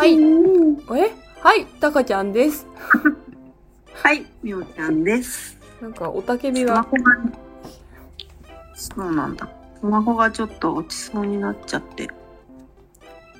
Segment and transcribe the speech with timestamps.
[0.00, 0.14] はい。
[0.14, 0.16] え？
[1.42, 2.66] はい、たかちゃんです。
[3.92, 5.58] はい、みおちゃんです。
[5.78, 6.86] なんか、おたけびが、
[8.72, 9.46] そうなんだ。
[9.78, 12.08] スマホがちょっと落ちそうになっちゃって。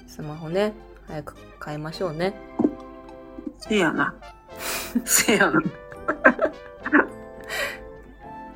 [0.06, 0.74] スマホね、
[1.08, 1.34] 早く
[1.64, 2.34] 変えましょうね。
[3.58, 4.14] せやな。
[5.06, 5.62] せやな。
[5.62, 5.72] 今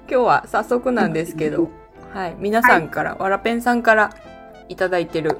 [0.08, 1.70] 日は早速なんですけど、
[2.12, 4.10] はい、皆さんから、わらぺんさんから
[4.68, 5.38] いただいてる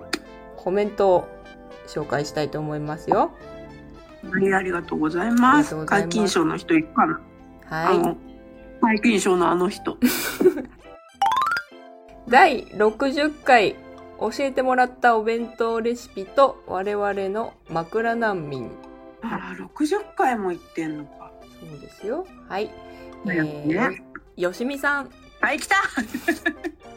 [0.56, 1.28] コメントを
[1.87, 3.33] 紹介したいと思いますよ。
[4.30, 5.74] はい、ありがとうございあます。
[5.74, 7.20] ます解禁賞の人いるかな、
[7.70, 8.16] あはの、
[8.80, 9.93] 解禁賞のあの人。
[9.93, 9.97] い。
[12.30, 13.77] 第60回、
[14.19, 18.71] 教えてもらったお弁当レシピと我々の枕難民。
[19.23, 21.32] あら、60回も行ってんのか。
[21.60, 22.27] そうですよ。
[22.48, 22.71] はい。
[23.24, 24.02] だよね
[24.37, 25.10] よしみさん、
[25.41, 25.80] はい、来た あ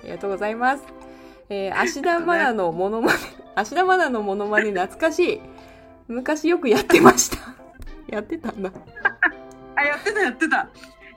[0.03, 0.83] りがとうございます。
[1.49, 3.19] えー、芦田愛菜のモノマネ、
[3.55, 5.41] 芦田愛菜のモノマネ懐かしい。
[6.07, 7.37] 昔よくやってました。
[8.07, 8.71] やってたんだ。
[9.75, 10.69] あ、やってた、やってた。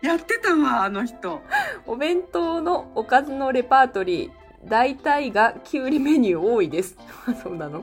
[0.02, 1.40] やってたわ、あの人。
[1.86, 6.96] お弁当のおかずのレパートリー、大体がきゅうりメニュー多いです。
[7.42, 7.82] そうなの？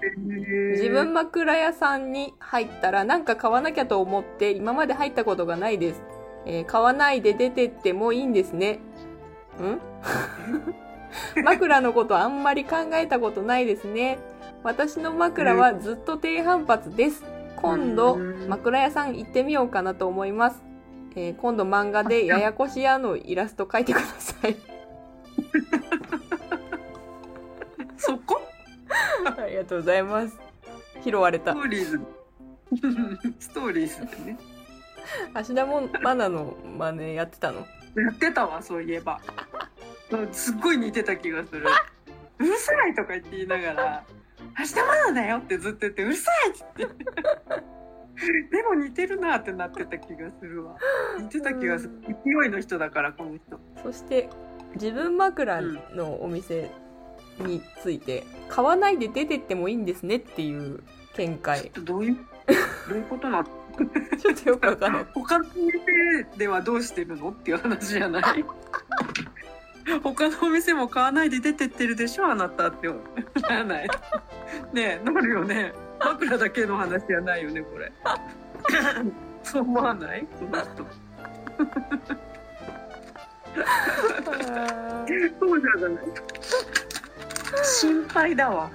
[0.00, 6.02] 自自分枕屋さんに入ったらなんか買わなきゃと思って今まで入ったことがないです。
[6.46, 8.78] えー買わないで出てってもいいんですね。
[9.60, 9.80] ん？
[11.44, 14.18] 枕のことあんまり考えたことないですね。
[14.62, 17.24] 私の枕はずっと低反発です。
[17.56, 20.62] 今度うん枕屋さん行ってみようかなと思います。
[21.16, 24.56] えー今度漫画でややこしやのイラスト描いてください。
[27.96, 28.40] そこ
[29.36, 30.38] ありがとうございます。
[31.04, 31.62] 拾われたスト。
[31.62, 32.00] ーリーズ。
[33.38, 34.38] ストーリーズってね。
[35.34, 37.60] 芦田もマナの真似やってたの？
[37.60, 37.66] や
[38.12, 39.20] ってたわ、そういえば。
[40.32, 41.66] すっごい似てた気がする。
[42.38, 44.04] うるさいとか言って言いながら、
[44.58, 47.04] 明日まだだよってずっと言って、うるさいって言って。
[48.50, 50.76] でも似てるなってなってた気がするわ。
[51.20, 51.92] 似てた気がする。
[52.24, 53.60] 勢いの人だから、この人。
[53.82, 54.28] そして
[54.74, 56.70] 自分枕のお店
[57.38, 60.82] について、買わないで出てってもいいんですねっていう
[61.16, 62.16] 見解どういう、
[62.88, 63.44] どういうことなの？
[64.18, 67.30] ちょっとよくわかんない他の店ではどうしてるの？
[67.30, 68.44] っていう話じゃない？
[70.02, 72.94] 他のお店も買わないで出てってるでしょあなたってな
[73.48, 73.88] らない。
[74.72, 75.72] ねえなるよね。
[76.00, 77.92] 枕だけの話じゃないよねこれ。
[79.42, 80.26] そう思わない？
[80.38, 80.86] この人。
[85.40, 86.04] そうじゃない。
[87.64, 88.70] 心配だわ。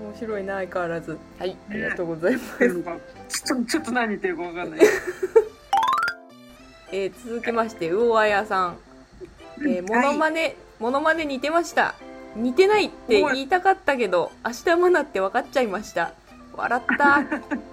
[0.00, 1.18] 面白いな相変わらず。
[1.38, 1.56] はい。
[1.70, 4.80] ありがとうございます、ちょっとちょっと何言ってるか分かんない。
[6.92, 8.76] えー続きまして魚あやさん
[9.58, 11.94] えー、モノマネ、モノマネ似てました。
[12.36, 16.12] 似てないって言いたかったけど、明日マナって分かっちゃいました。
[16.54, 17.24] 笑った。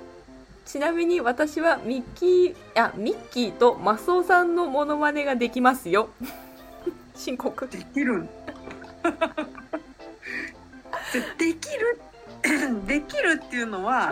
[0.66, 6.09] ちなみに私はミッキー、あ、ミッキーとマスオさんのモノマネができますよ。
[7.16, 7.68] 深刻。
[7.68, 8.31] できるんで
[11.38, 12.00] できる
[12.88, 14.12] できるっていうのは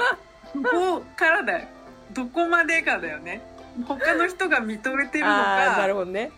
[0.54, 1.68] ここからだよ
[2.12, 3.42] どこまでかだよね
[3.88, 6.32] 他の人が認めてるのああ、なるかほどね。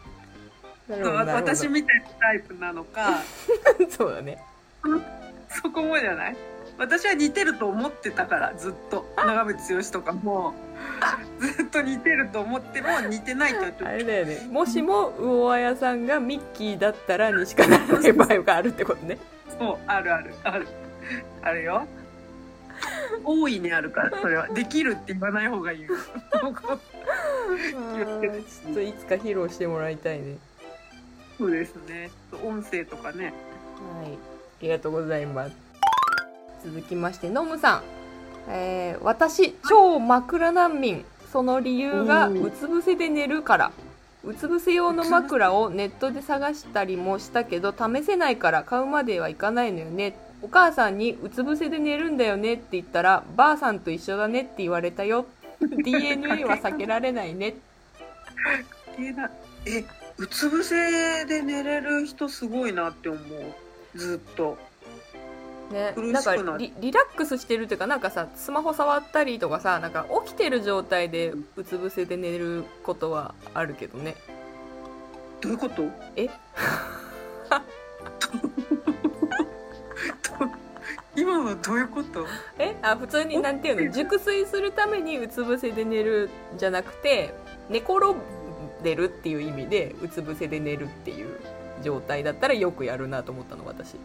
[0.90, 3.20] 私みたいなタイプなのか
[3.90, 4.38] そうだね。
[5.50, 6.36] そこもじゃない？
[6.78, 10.54] 私は似てると思ってたからずっと長渕剛とかも
[11.40, 14.48] ずっと似てると思っても似てないと言ってあれだよね。
[14.50, 19.18] もしも魚あやさんがミッキーだったらにしかならない場合があるってことね。
[19.60, 20.68] そうあるあるある
[21.44, 21.86] あるよ
[23.24, 25.96] 大いにあるからそれはできるって言わない方がいい ちょ
[28.72, 30.38] っといつか披露してもらいたいね。
[31.42, 32.12] そうですね
[32.46, 33.34] 音声とかね
[34.00, 34.18] はい、あ
[34.62, 35.56] りがとうございます。
[36.64, 37.84] 続きまして、ノムさん。
[38.48, 41.04] えー私、超枕難民。
[41.32, 43.72] その理由が、うつ伏せで寝るから。
[44.24, 50.16] うつ伏せ用の枕をネットで探したりもしたけど、試せないから買うまではいかないのよね。
[50.44, 55.26] お母さんにうつ伏せで寝るんだよねって言ったら、ばあさんと一緒だねって言われたよ。
[55.60, 57.56] DNA は避けられないね。
[59.66, 59.84] え
[60.18, 63.98] うつ伏せで寝れる人すごいなって思う。
[63.98, 64.58] ずっと。
[65.72, 74.16] ね、苦なんかリリラックスしてるっていうかなんかさスマホ触ったりとかさなんか起きてる状態でうつ伏せで寝ることはあるけどね。
[75.40, 75.84] どういうこと？
[76.18, 76.28] え？
[81.16, 82.26] 今のどういうこと？
[82.60, 82.76] え？
[82.82, 83.92] あ普通になんていうの？
[83.94, 87.34] 熟睡するためにうつ伏せで寝るじゃなくて
[87.70, 88.00] 寝転
[88.82, 91.40] んでるっていう意味でうつ伏せで寝るっていう
[91.84, 93.96] 状態だったらよくやるなと思ったの私。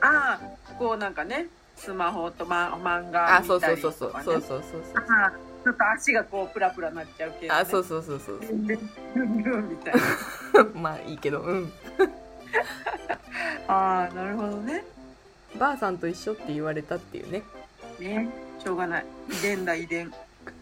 [0.00, 1.46] ああこうなんかね
[1.76, 5.04] スマホと、ま、漫画あそう見たそうそうそうりとかねそうそうそうそう。
[5.08, 5.32] あ
[5.64, 10.00] ちょっと足がこうプラプラなっちゃうけど、ね、あそうそうそうそうルンルンルンみたいな
[10.74, 11.72] まあいいけどうん
[13.66, 14.84] ああなるほどね
[15.58, 17.42] ばあさんと一緒って言われたっていうね
[17.98, 18.28] ね
[18.62, 20.12] しょうがない遺伝だ遺伝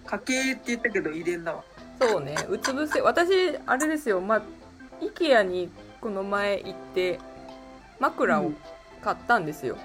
[0.06, 1.64] 家系って言ったけど遺伝だわ
[2.00, 2.36] そうね。
[2.48, 3.00] うつ伏せ。
[3.00, 3.30] 私
[3.66, 4.20] あれですよ。
[4.20, 4.42] まあ
[5.00, 5.70] IKEA に
[6.00, 7.18] この前行って
[7.98, 8.52] 枕を
[9.02, 9.76] 買ったんですよ、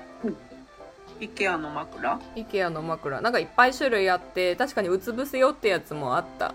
[1.20, 3.22] IKEA の枕？IKEA の枕。
[3.22, 6.54] なんかいっぱい種類あって確かにうつ伏せよってやつもあった。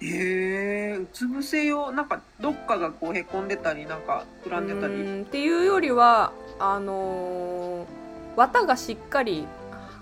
[0.00, 8.02] へえうつ伏せ用なんかどっかがこうへこんでたりなんか膨らんでたうりっていうよりはあのー
[8.36, 9.46] 綿がしっかり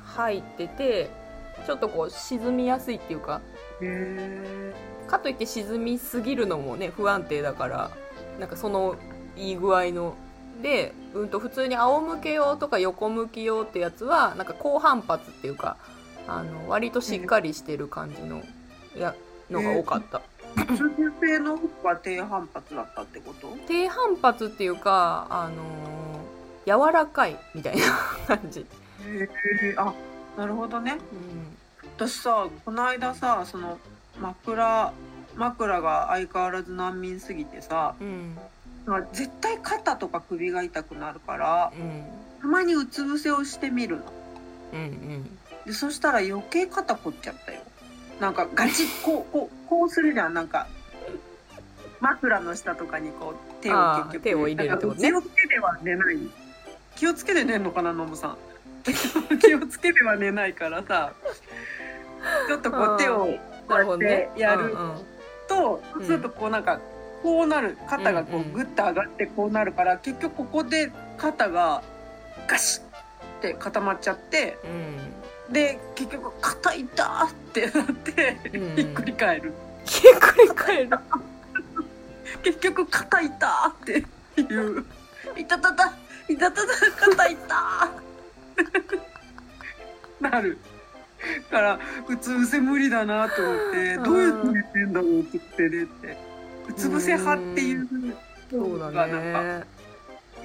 [0.06, 1.10] 入ってて
[1.66, 3.40] ちょっとこう沈みやすいっていうか
[5.06, 7.90] かといって沈みすぎるのもね不安定だから
[8.38, 8.96] なんかその
[9.36, 10.14] いい具合の。
[10.62, 15.78] で、うん、と普通に仰向け用とか横向き用ってやつはなんか高反発っていうか
[16.28, 18.42] あの割としっかりしてる感じの
[18.94, 19.14] や
[19.50, 20.20] のが多かった、
[21.40, 23.56] の方が低反発だったってこと？
[23.66, 27.82] 低反発っていうかあのー柔らかいみたいな
[28.26, 28.64] 感じ、へ
[29.64, 29.94] えあ
[30.36, 30.98] なるほどね。
[31.10, 31.56] うん、
[32.00, 33.78] 私さこの間さその
[34.18, 34.94] 枕
[35.36, 38.38] 枕が相変わらず難民すぎてさうん。
[39.12, 42.04] 絶対肩とか首が痛くなるからうん。
[42.40, 44.02] たまにうつ伏せをしてみるの。
[44.72, 45.38] うんうん。
[45.66, 47.60] でそしたら余計肩凝っちゃったよ。
[48.18, 50.32] なんかガチッ こうこうこうするじゃん。
[50.32, 50.68] なんか
[52.00, 54.20] 枕の下とかにこう手を結局。
[54.20, 55.10] 手を入れるってことね。
[55.10, 56.18] 気をつけては寝ない。
[56.96, 58.38] 気をつけて寝んのかなノムさん。
[59.40, 61.12] 気をつけては寝ないからさ
[62.50, 63.38] ちょっとこう手を
[63.68, 63.98] こうやっ
[64.34, 64.76] てやる
[65.48, 66.80] とそうするとこうなんか
[67.22, 71.80] こうなる肩がこうグッと上がってこうなるから結局ここで肩が
[72.48, 72.86] ガシッっ
[73.40, 74.58] て固まっちゃって
[75.48, 78.40] で結局肩痛ってなって
[78.74, 79.52] ひっくり返る。
[79.84, 80.90] ひっくり返る。
[82.42, 83.92] 結局肩痛って
[84.40, 84.44] い
[84.78, 84.84] う
[85.38, 85.92] 「いたたた
[86.28, 87.90] いたたた肩痛」
[90.20, 90.58] なる
[91.50, 91.78] から
[92.08, 94.02] うつ伏せ無理だなと思ってうん。
[94.04, 96.16] どうやって寝てんだろううつ伏せでって。
[96.68, 97.88] うつ伏せ派っていう
[98.50, 99.64] そうだがなんかね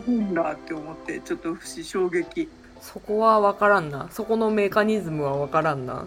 [0.07, 2.49] いいんだって思ってちょっと不思衝撃。
[2.81, 4.07] そこは分からんな。
[4.11, 6.05] そこのメカニズムは分からんな。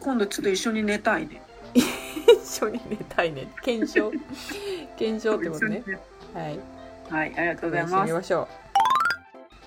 [0.00, 1.42] 今度ちょっと一緒に寝たいね。
[1.74, 3.50] 一緒に寝たいね。
[3.62, 4.12] 検証。
[4.96, 5.82] 検証ってことね。
[6.34, 6.58] はい。
[7.10, 8.06] はいありがとうございます。
[8.06, 8.61] みましょう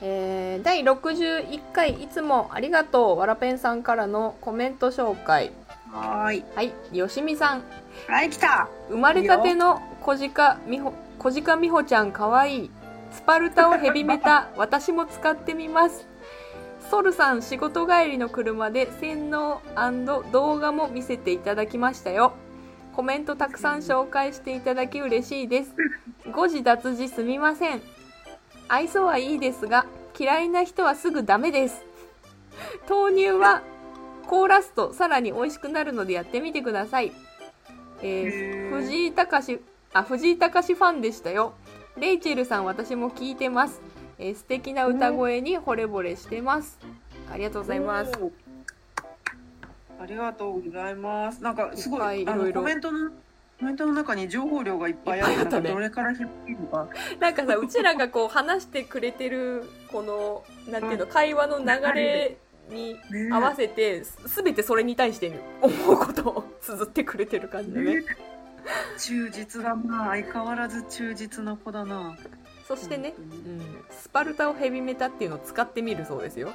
[0.01, 5.51] えー、第61回いつもありがとうわらぺんさんからのコメント紹介。
[5.91, 6.43] はーい。
[6.55, 7.63] はいよしみさん。
[8.07, 8.67] はい来た。
[8.89, 12.71] 生まれたての小鹿美穂小鹿美穂ちゃんかわいい。
[13.11, 16.05] スパルタをヘビメタ 私も使ってみます。
[16.89, 19.61] ソルさん仕事帰りの車で洗脳
[20.31, 22.33] 動画も見せていただきましたよ。
[22.95, 25.73] コメントたくさん紹介していただき嬉しいです。
[26.31, 27.94] 誤字脱字すみません
[28.67, 29.85] 愛想はいいですが
[30.17, 31.85] 嫌いな人はすぐダメです。
[32.89, 33.61] 豆乳は
[34.27, 37.11] 凍らすとさらに美味しくなるのでやってみてください。
[38.01, 39.59] えへー、ー藤井隆
[39.93, 41.53] あ藤井隆ファンでしたよ。
[41.97, 43.81] レイチェルさん私も聞いてます、
[44.17, 46.79] えー素敵な歌声に惚れ惚れしてます。
[47.31, 48.11] ありがとうございます。
[49.99, 51.41] ありがとうございます。
[51.41, 52.61] なんかすごいいろいろ。
[52.61, 53.11] コメントの
[53.59, 55.69] コメントの中に情報量がいっぱいあったね。
[55.69, 56.89] かどれから引っ張るのか。
[57.19, 62.37] なんかさうちらがこう話してくれてるこのなんていうの会話の流れ
[62.69, 65.31] にね合わせてすべてそれに対して
[65.61, 67.95] 思うことを綴ってくれてる感じだね。
[67.95, 68.03] ね。
[68.97, 72.17] 忠実だな相変わらず忠実な子だな。
[72.67, 76.51] そしてね、うん、スパルタをヘビメタっていうのを使ってみるそうですよ。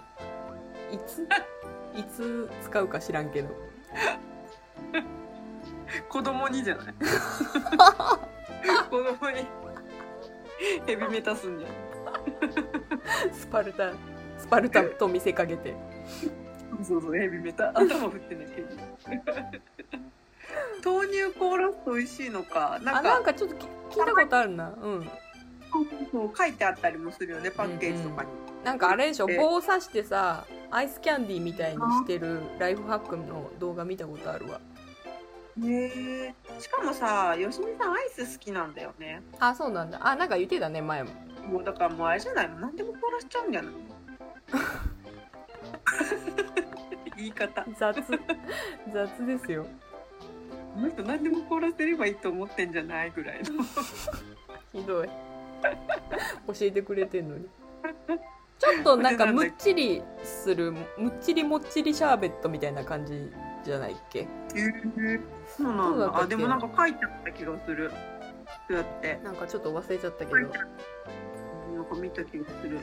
[0.92, 1.26] いつ？
[1.99, 3.49] いつ使うか知らんけど
[6.09, 6.94] 子供にじゃない？
[8.90, 9.47] 子供に
[10.87, 11.73] ヘビメタすんじゃん。
[13.32, 13.92] スパルタ
[14.38, 15.75] スパルタと見せかけて
[16.82, 19.20] そうそうヘビメタ頭振ってないヘビ。
[20.85, 22.78] 豆乳凍らすと美味しいのか？
[22.82, 25.11] なあんかなんかちょっとき聞いたことあるなうん
[26.12, 28.30] そう書いてあったりもするよねパッケージとかに。
[28.64, 29.26] なんかあれでしょ？
[29.30, 34.61] え棒刺してさアイスキャンディーみたいにしてるライフハックの動画見たことあるわ
[35.62, 39.23] へえしかもさよしみさんアイス好きなんだよね。
[39.38, 39.99] あそうなんだ。
[40.07, 41.11] あなんか言ってたね前も。
[41.49, 42.61] もうだからもうあれじゃないの？
[42.61, 43.73] 何でも凍らしちゃうんじゃない
[47.16, 47.64] 言い方。
[47.78, 47.97] 雑。
[48.92, 49.66] 雑ですよ。
[50.75, 53.64] この人何でも凍らせればいいと思ってんじゃないぐらいの。
[54.73, 55.09] ひどい。
[55.09, 57.47] 教えてくれてんのに。
[58.59, 63.33] ちょっとなんかむっちりするむっちりもっちりシャーベットみたいな感じ
[63.64, 64.28] じゃないっけ？
[64.54, 65.21] えー、
[65.62, 66.19] そうなんだ。
[66.23, 67.90] あでもなんか書いてあった気がする。
[68.69, 69.21] そうやって。
[69.23, 70.38] なんかちょっと忘れちゃったけど。
[70.38, 72.79] なんか見た気がする。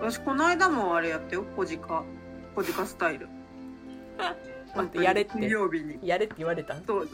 [0.00, 1.44] 私この間もあれやったよ。
[1.56, 2.04] 小鹿
[2.56, 3.28] 小鹿スタイル。
[4.76, 5.32] 待ってやれって。
[5.38, 5.98] 水曜日に。
[6.02, 6.74] やれって言われた？
[6.74, 7.08] ん、そう。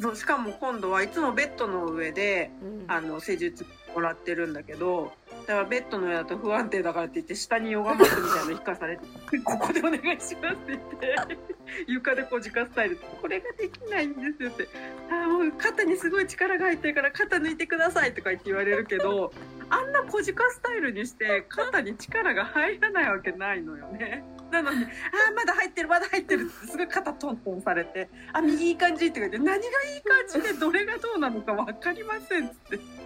[0.00, 2.84] そうしかも今度はいつもベッドの上でうん。
[2.88, 5.12] あの施術もらってるんだけど
[5.46, 9.04] だからベッドの上だと不安定だからって言って下にヨガマットみたいなの引かされて
[9.44, 11.38] 「ここでお願いします」って言って
[11.86, 14.68] 床で小鹿スタイルこれができないんですよって
[15.10, 19.32] 「あもう肩にすごい力が入ってるから肩抜いてください」とか言って言われるけど
[19.68, 24.24] あんな小鹿スタイルにして肩に力が入らないわけないのよね。
[24.50, 29.60] なのに「あーまだ入ってるまだ入ってる」ってすごい肩トントンされて「あ右いい感じ」って言って「何がい
[29.98, 33.03] い感じでどれがどうなのか分かりません」っつって。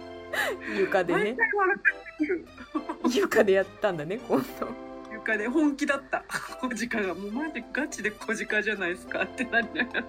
[0.77, 1.37] 床でね。
[3.09, 4.67] 床でやったんだね今度。
[5.11, 6.23] 床で本気だった。
[6.61, 7.13] 小鹿が。
[7.13, 10.05] もうマジガチで小鹿じゃないですかってなりながら。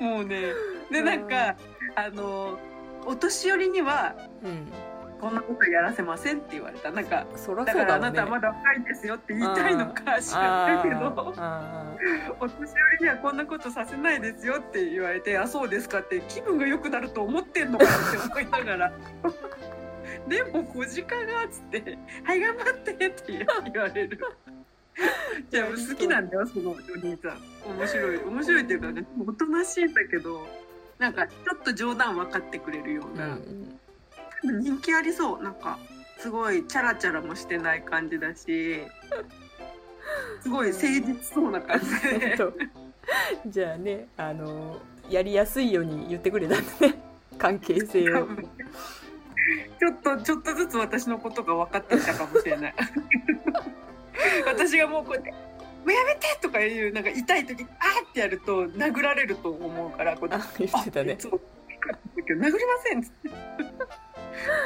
[0.00, 0.52] もうね。
[0.90, 1.56] でなんか
[1.94, 2.58] あの
[3.06, 4.72] お年寄りにはうん
[5.22, 6.90] こんなことやらせませんって言われた。
[6.90, 11.94] なんかそらだそうだからあなたはまだ若いですよって言いたいのか知らないけどあ
[12.40, 18.92] お年寄りにはこんなことさせないですよって言われてあそうですかって気分が良くなると思ってんのかって思いながら。
[20.26, 24.18] でも小鹿がっつって「はい頑張って」って言われる。
[25.50, 27.78] じゃあ好きなんだよそのお兄さん。
[27.78, 30.44] 面白い面白いっていうかねおとなしいんだけど
[30.98, 33.80] なんかちょっと冗談分かってくれるようあ、うな、ん、
[34.42, 35.42] 人気ありそう。
[35.42, 35.78] なんか
[36.18, 38.82] すごいチャラチャラもしてない感じだし。
[40.42, 42.36] すごい誠実そうな感じで。
[42.36, 42.52] と
[43.46, 46.94] じゃあねあのやりやすいように言ってくれたんだね。
[47.38, 48.26] 関係性を。
[49.78, 52.74] ちょっとちょっとずつ私のことが分かってきたかもしれない。
[54.46, 55.36] 私がもうこうやって「も
[55.86, 61.18] うやめて!」とかいうなんか痛い時に「あーってやると殴られると思うからこうやってあ言ってたね。
[61.20, 63.30] 殴りませんっつって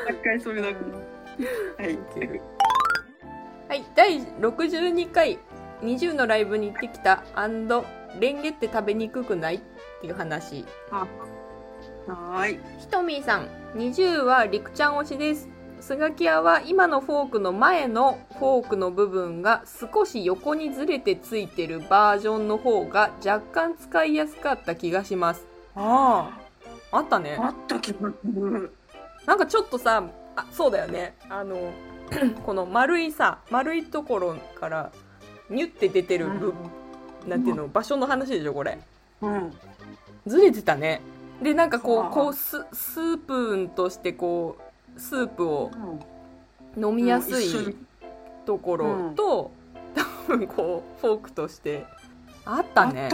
[0.06, 0.80] 毎回そういうなんか
[1.78, 2.40] はいウケる。
[3.68, 5.38] はい第62回
[5.82, 7.22] 20のライブに行ってきた
[8.18, 9.56] レンゲって食べにくくない？
[9.56, 9.60] っ
[10.00, 10.64] ていう話。
[10.90, 12.60] はーい。
[12.78, 15.48] ひとみーさん20はりくちゃん推しです。
[15.78, 25.44] スガキ屋は今のフォークの前のフォークの部分が少し横にずれてついてるバージョンの方が若干使いやすかった気がします。
[25.74, 26.30] あ
[26.90, 27.36] ああったね。
[27.38, 28.72] あった気がする
[29.26, 30.04] なんかちょっとさ
[30.36, 31.14] あそうだよね。
[31.28, 31.72] あの
[32.44, 34.92] この丸いさ丸いところから
[35.50, 36.54] ニュって出てる部、
[37.26, 38.78] なんていうの場所の話でしょこれ。
[39.20, 39.52] うん。
[40.26, 41.00] ずれてたね。
[41.42, 42.08] でなんかこそう。
[42.08, 44.56] うこうススープーンとしてこ
[44.96, 46.86] うスープをうん。
[46.88, 47.74] 飲みやすい
[48.44, 49.50] ところと、
[49.94, 51.86] 多分こうフォークとして
[52.44, 53.08] あったね。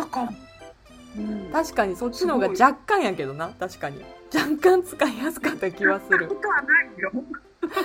[1.17, 1.51] うん。
[1.53, 4.03] 確かにそっちの方が若干やけどな確かに
[4.35, 6.29] 若干使いやすかった気はする。
[6.29, 7.13] ことはないよ。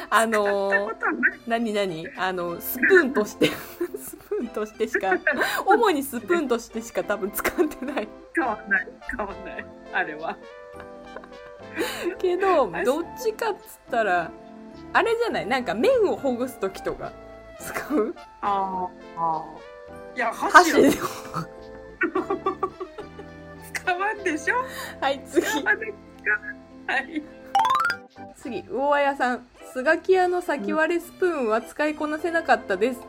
[0.09, 0.87] あのー
[1.45, 2.07] 何何？
[2.17, 3.47] あのスプーンとして
[3.97, 5.13] スプーンとしてしか
[5.65, 8.07] 主にスプーンとしてしか多分使ってない。
[8.35, 8.87] 変わんない。
[9.17, 9.65] 変わんない。
[9.93, 10.35] あれは。
[12.17, 14.31] けどどっちかっつったら
[14.93, 15.45] あれじゃない？
[15.47, 17.11] なんか麺をほぐす時とか
[17.59, 18.15] 使う？
[18.41, 20.17] あーあー。
[20.17, 20.97] いや箸箸
[23.73, 24.55] 使わんでしょ？
[24.99, 25.45] はい次
[26.87, 27.23] はい。
[28.35, 29.47] 次魚あやさん。
[29.73, 32.99] スガキ屋の先割れスプーンは使いこなせなかったです。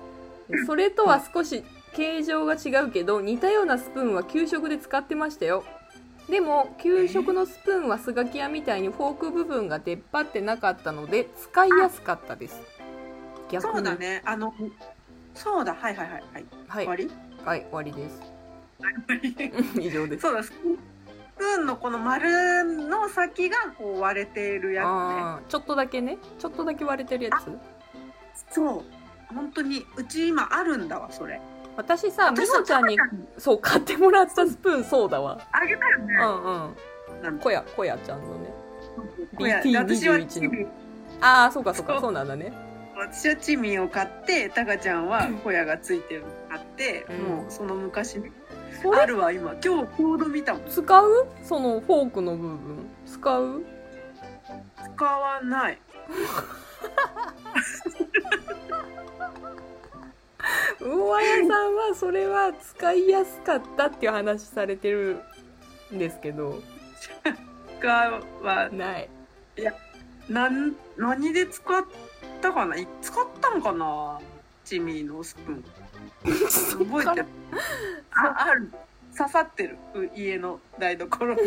[0.67, 5.65] それとは少し形状が違うけど似たようなスプーンは給食で使ってましたよ。
[6.29, 12.61] でも給食のスプーンはスガキ屋みたいにフォーク部分が出っ張ってなかったので使いやすかったです。
[13.51, 13.73] 逆に。
[13.73, 14.23] そうだね。
[14.27, 14.53] あの
[15.35, 15.75] そうだ。
[15.75, 16.45] はいはいはいはい。
[16.69, 16.85] はい。
[16.85, 17.11] 終わり？
[17.45, 18.21] はい終わりです。
[19.81, 20.23] 以上です。
[20.23, 20.43] そうだ。
[20.43, 20.53] ス
[21.39, 26.19] プーンのこの丸の先がこう割れているやあーちょっとだけね。
[26.39, 27.45] ちょっとだけ割れてるやつ。
[27.45, 27.59] つね
[28.51, 28.85] そ
[29.31, 29.35] う。
[29.35, 31.41] 本当にうち今あるんだわそれ。
[31.77, 32.97] 私さみ私ほちゃんに
[33.39, 35.41] そう買ってもらったスプーンそうだわ。
[35.53, 36.15] あげたよね。
[36.15, 37.39] うんうん。
[37.39, 38.53] こやこやちゃんのね。
[39.37, 40.69] これ BT21 私はの
[41.21, 42.13] ああそうかそうかそう。
[42.13, 42.53] なんだね。
[42.97, 47.37] 私はチミンを買ってタカちゃんはホヤがついてるの買って、うん。
[47.37, 48.33] もうその昔にそれ
[48.95, 49.53] あるわ今。
[49.53, 50.63] 今日ちょうど見たもん。
[50.69, 51.27] 使う？
[51.43, 52.59] そのフォークの部分。
[53.07, 53.65] 使う？
[54.97, 55.79] 使わない。
[60.81, 65.21] 魚あやさんはそれは使いやすかったっていう話されてる
[65.93, 66.61] んですけど。
[67.79, 69.09] 使わない。
[70.29, 71.85] なん何で使っ
[72.41, 72.77] たかな？
[72.77, 74.21] い使ったんかな？
[74.65, 75.65] ジミーのスプーン
[76.25, 77.27] 覚えてる。
[78.15, 78.71] あある。
[79.17, 79.77] 刺さってる。
[79.95, 81.41] う家の台所に。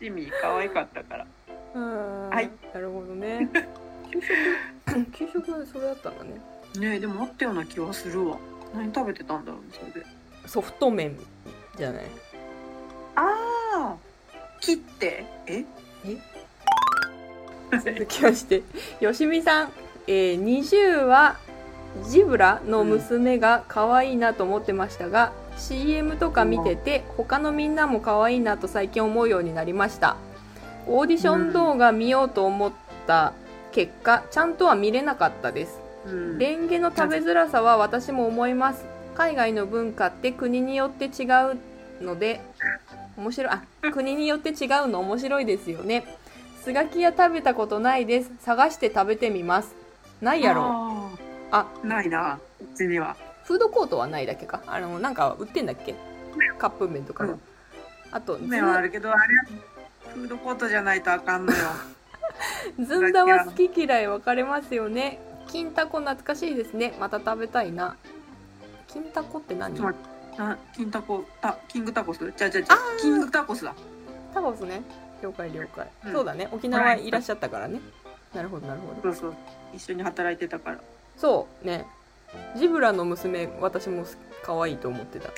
[0.00, 1.26] ジミー可愛かったから。
[1.74, 2.30] うん。
[2.30, 2.50] はい。
[2.74, 3.48] なるほどね。
[4.10, 6.30] 給食給食はそれだったんだね。
[6.78, 8.38] ねえでもあったような気はするわ。
[8.74, 10.06] 何食べてたんだろうねそれで。
[10.46, 11.16] ソフト麺
[11.76, 12.04] じゃない？
[13.16, 13.26] あ
[13.74, 13.96] あ
[14.60, 15.24] 切って。
[15.46, 15.64] え？
[17.72, 18.62] 続きまして
[19.00, 19.72] よしみさん、
[20.08, 21.36] えー、20は
[22.08, 30.16] ジブラの娘が可愛いなと思ってましたが、CM とか見てて他のみんなも可愛いなと最近思うようになりました。
[30.86, 32.72] オーディション動画見ようと思っ
[33.06, 33.32] た
[33.72, 35.78] 結果ちゃんとは見れなかったです。
[36.06, 36.38] うん。
[36.38, 38.84] レンゲの食べづらさは私も思います。
[39.14, 41.58] 海外の文化って国によって違う
[42.02, 42.40] ので
[43.16, 46.04] 面白いあ国によって違うの面白いですよね。
[46.64, 48.30] スガキ屋食べたことないです。
[48.40, 49.74] 探して食べてみます。
[50.20, 51.09] ないやろ
[51.50, 53.16] あないなうちには。
[53.44, 54.62] フードコートはないだけか。
[54.66, 55.94] あのなんか売ってんだっけ？
[56.58, 57.40] カップ麺とかは、うん。
[58.12, 59.20] あとず麺はあるけどあれ
[60.14, 61.58] フードコートじゃないとあかんのよ。
[62.84, 65.20] ずんだは好き嫌い分かれますよね。
[65.48, 66.94] 金タコ懐かしいですね。
[67.00, 67.96] また食べたいな。
[68.86, 69.74] 金タコって何？
[70.74, 72.32] 金タコたキングタコス？
[72.36, 73.74] じゃじゃじゃキングタコスだ。
[74.32, 74.82] タコスね。
[75.22, 76.12] 了解了解、うん。
[76.12, 76.48] そうだね。
[76.52, 77.80] 沖縄いらっしゃったからね。
[78.32, 79.12] なるほどなるほど。
[79.12, 79.34] そうそう。
[79.74, 80.78] 一緒に働いてたから
[81.20, 81.86] そうね。
[82.56, 84.04] ジブラの娘私も
[84.42, 85.28] 可愛いと思ってた。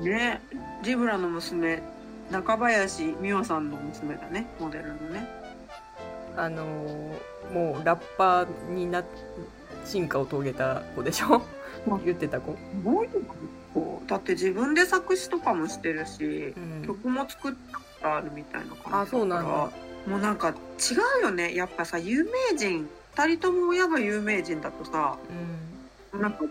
[0.00, 0.40] ね。
[0.82, 1.82] ジブラの娘
[2.30, 4.46] 中林美桜さんの娘だね。
[4.60, 5.28] モデルのね。
[6.36, 9.04] あのーもうラッパーにな
[9.84, 11.42] 進化を遂げた子でしょ？
[11.86, 13.08] うん言ってた子、すごい
[14.08, 19.00] だって自分で作詞とかもしてるしうん、曲も作ったことあるみたいな感じだから。
[19.02, 19.48] あそうなんだ。
[20.08, 20.52] もうなんか違
[21.20, 21.54] うよね。
[21.54, 25.16] やっぱさ有名人2人とも親が有名人だとさ
[26.12, 26.20] うん。
[26.20, 26.48] なんかこう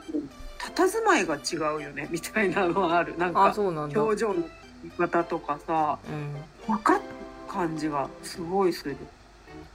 [0.59, 3.17] 佇まいが違うよね みたいなのはある。
[3.17, 4.43] なんあか表情の言
[4.85, 7.01] い方とかさうん、分かる
[7.47, 8.97] 感じがすごいする。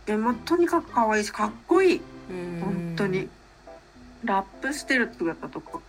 [0.04, 2.00] でもとにかく可愛いしかっこいい。
[2.30, 2.60] うん。
[2.60, 3.28] 本当に。
[4.24, 5.80] ラップしてる姿とか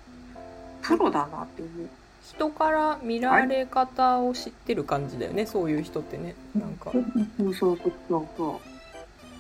[0.82, 1.90] プロだなって思う。
[2.24, 6.92] 人から見られ方を知ってる感じだよね、そういう人ってねなんか。
[6.92, 8.62] そうそうそうそ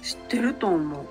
[0.02, 0.06] う。
[0.06, 1.06] 知ってると思う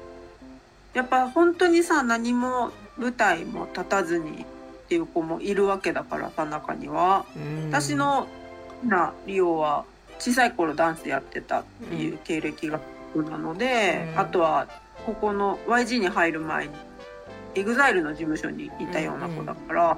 [0.95, 7.25] やっぱ本当にさ何も舞台も立たずにっていう子もいるわけだからさ中には。
[7.37, 7.69] うん。
[7.69, 8.27] 私の
[8.85, 9.85] なリオは
[10.19, 12.81] 小さい頃ダンスやってたっていう経歴が
[13.15, 14.21] なので、うん。
[14.21, 14.67] あとは
[15.07, 16.75] ここの YG に入る前に
[17.55, 19.97] EXILE の事務所にいたような子だから、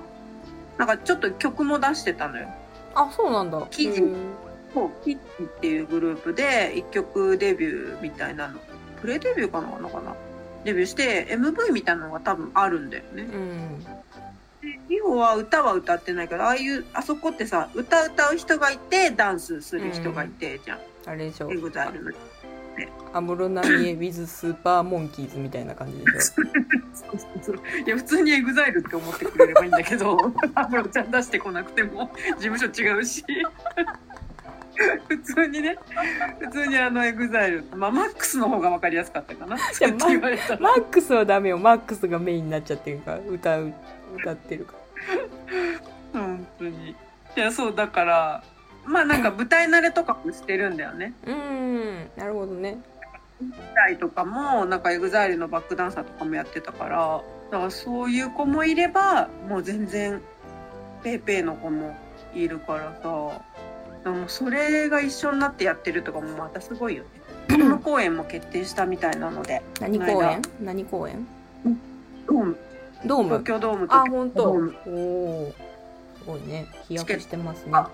[0.78, 2.48] なんかちょっと曲も出してたのよ。
[2.94, 3.66] あそうなんだ。
[3.70, 4.02] 記事。
[4.74, 8.58] そうキッチっていうグループで一曲デビューみたいなの。
[9.00, 10.14] プレデビューかなのかな
[10.64, 13.22] デビューして MV みたいなのが多分あるんだよね。
[13.22, 13.84] うん。
[14.62, 20.78] でリオは歌は歌ってないけどああいうあそこってさ歌歌う人がいてダンスする人がいて、じゃん。
[21.06, 21.50] あれでしょ。
[21.50, 22.12] EXILE の。
[23.12, 26.20] 安室奈美恵 with スーパーモンキーズみたいな感じでしょ。
[26.20, 27.56] そうそうそう。
[27.86, 30.16] いや普通に EXILE って思ってくれればいいんだけど
[30.54, 33.24] 安室ちゃん出してこなくても事務所違うし
[35.08, 35.76] 普通にね。
[36.40, 39.58] 普通にあの EXILE まあマックスの方が分かりやすかったかな。
[39.58, 40.60] そうやって言われたら。
[40.60, 41.58] マックスはダメよ。
[41.58, 43.72] マックスがメインになっちゃってるから歌う
[44.16, 44.74] 歌ってるか
[46.12, 46.90] 本当に。
[46.90, 46.96] い
[47.40, 48.42] やそうだから
[48.84, 51.14] まあなんか舞台慣れとかもしてるんだよね。
[51.26, 52.10] らうん。
[52.16, 52.78] なるほどね。
[53.40, 57.20] 舞台とかもなんか EXILE のバックダンサーとかもやってたから。
[57.50, 60.22] だからそういう子もいればもう全然
[61.02, 61.94] ペーペーの子も
[62.34, 63.42] いるからさ
[64.04, 67.08] でもそれが一緒になってやってるとかもまたすごいよね。
[67.56, 69.62] この公演も決定したみたいなので。
[69.80, 71.26] 何公演何公演
[72.26, 72.58] ドーム。
[73.04, 73.28] ドーム？
[73.28, 74.50] 東京ドームとあ本当？
[74.50, 75.54] おお
[76.18, 76.66] すごいね。
[76.88, 77.70] 飛躍してますね。
[77.74, 77.90] あ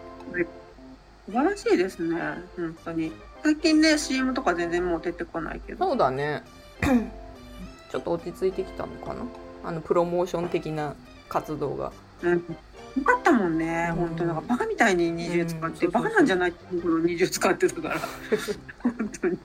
[1.27, 2.19] 素晴らしいですね。
[2.57, 3.13] 本当に。
[3.43, 5.87] 最近ね CM とか全然もう出てこないけど。
[5.87, 6.43] そうだね。
[7.91, 9.23] ちょっと落ち着いてきたのかな？
[9.65, 10.95] あのプロモーション的な
[11.29, 11.93] 活動が。
[12.23, 12.57] うん、
[12.97, 13.97] よかったもんね、うん。
[13.97, 18.01] 本当なんかバカみたいに二重使って、バカなんじゃないっていうほど二重使ってたから。
[18.83, 19.39] 本当に。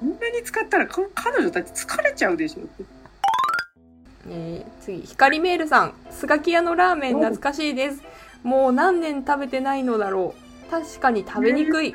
[0.00, 2.84] そんなに使ったらか彼女たち疲れちゃうでしょ
[4.28, 5.94] えー次光メールさん。
[6.10, 8.02] スガキ屋のラーメン懐かしいです。
[8.42, 10.70] もう何年食べてないのだろう。
[10.70, 11.94] 確かに食べにくい。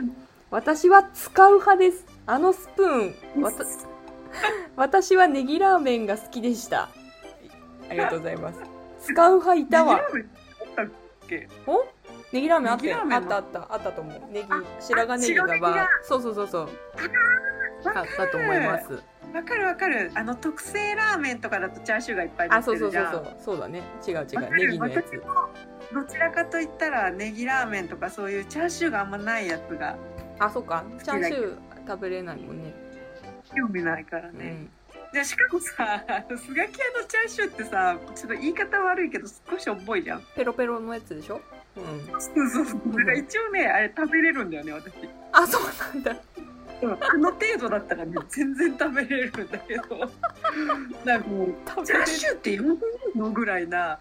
[0.51, 2.05] 私は使う派です。
[2.25, 3.41] あのスプーン。
[3.41, 3.65] わた
[4.75, 6.89] 私はネギラーメンが好きでした。
[7.89, 8.74] ありがとうございます
[9.05, 10.01] 使う派いたわ。
[10.01, 10.87] ネギラーメンあったっ
[11.27, 11.47] け？
[11.67, 11.85] お
[12.31, 14.21] ネギラーメンあったあったあったあったと思う。
[14.31, 16.69] ネギあ白髪ネギが白ネギがバーそうそうそうそう。
[17.83, 18.93] 買ったと思います。
[19.33, 20.11] わかるわかる。
[20.15, 23.11] あの特製ラーメンとかだとチャーシューがいっぱい乗あってるじゃん。
[23.11, 23.55] そうそうそうそう。
[23.55, 23.83] そうだね。
[24.07, 24.51] 違う違う。
[24.51, 24.71] ネる。
[24.71, 25.11] ギのやつ。
[25.93, 29.95] どちらかといったらネギラーメンとかそういうチャーシューがあんまないやつが
[30.39, 30.83] あそうか。
[31.03, 32.73] チャーシュー食べれないもんね。
[33.55, 34.69] 興味ないからね、うん
[35.15, 36.03] でしかもさ
[36.37, 40.23] スガキ屋のチャーシューってさちょっと言い方悪いけど少し重いじゃん。
[40.35, 41.39] ペロペロのやつでしょ？
[41.77, 42.21] うん。
[42.21, 42.65] そうそう。
[42.65, 44.93] そうだから一応ねあれ食べれるんだよね私。
[45.31, 45.61] あそう
[45.93, 46.15] なんだ。
[46.81, 49.83] でもあの程度だったらね全然食べれるんだけど。
[51.05, 52.79] なんかもうチャーシューって呼ぶ
[53.15, 53.99] のぐらいなハ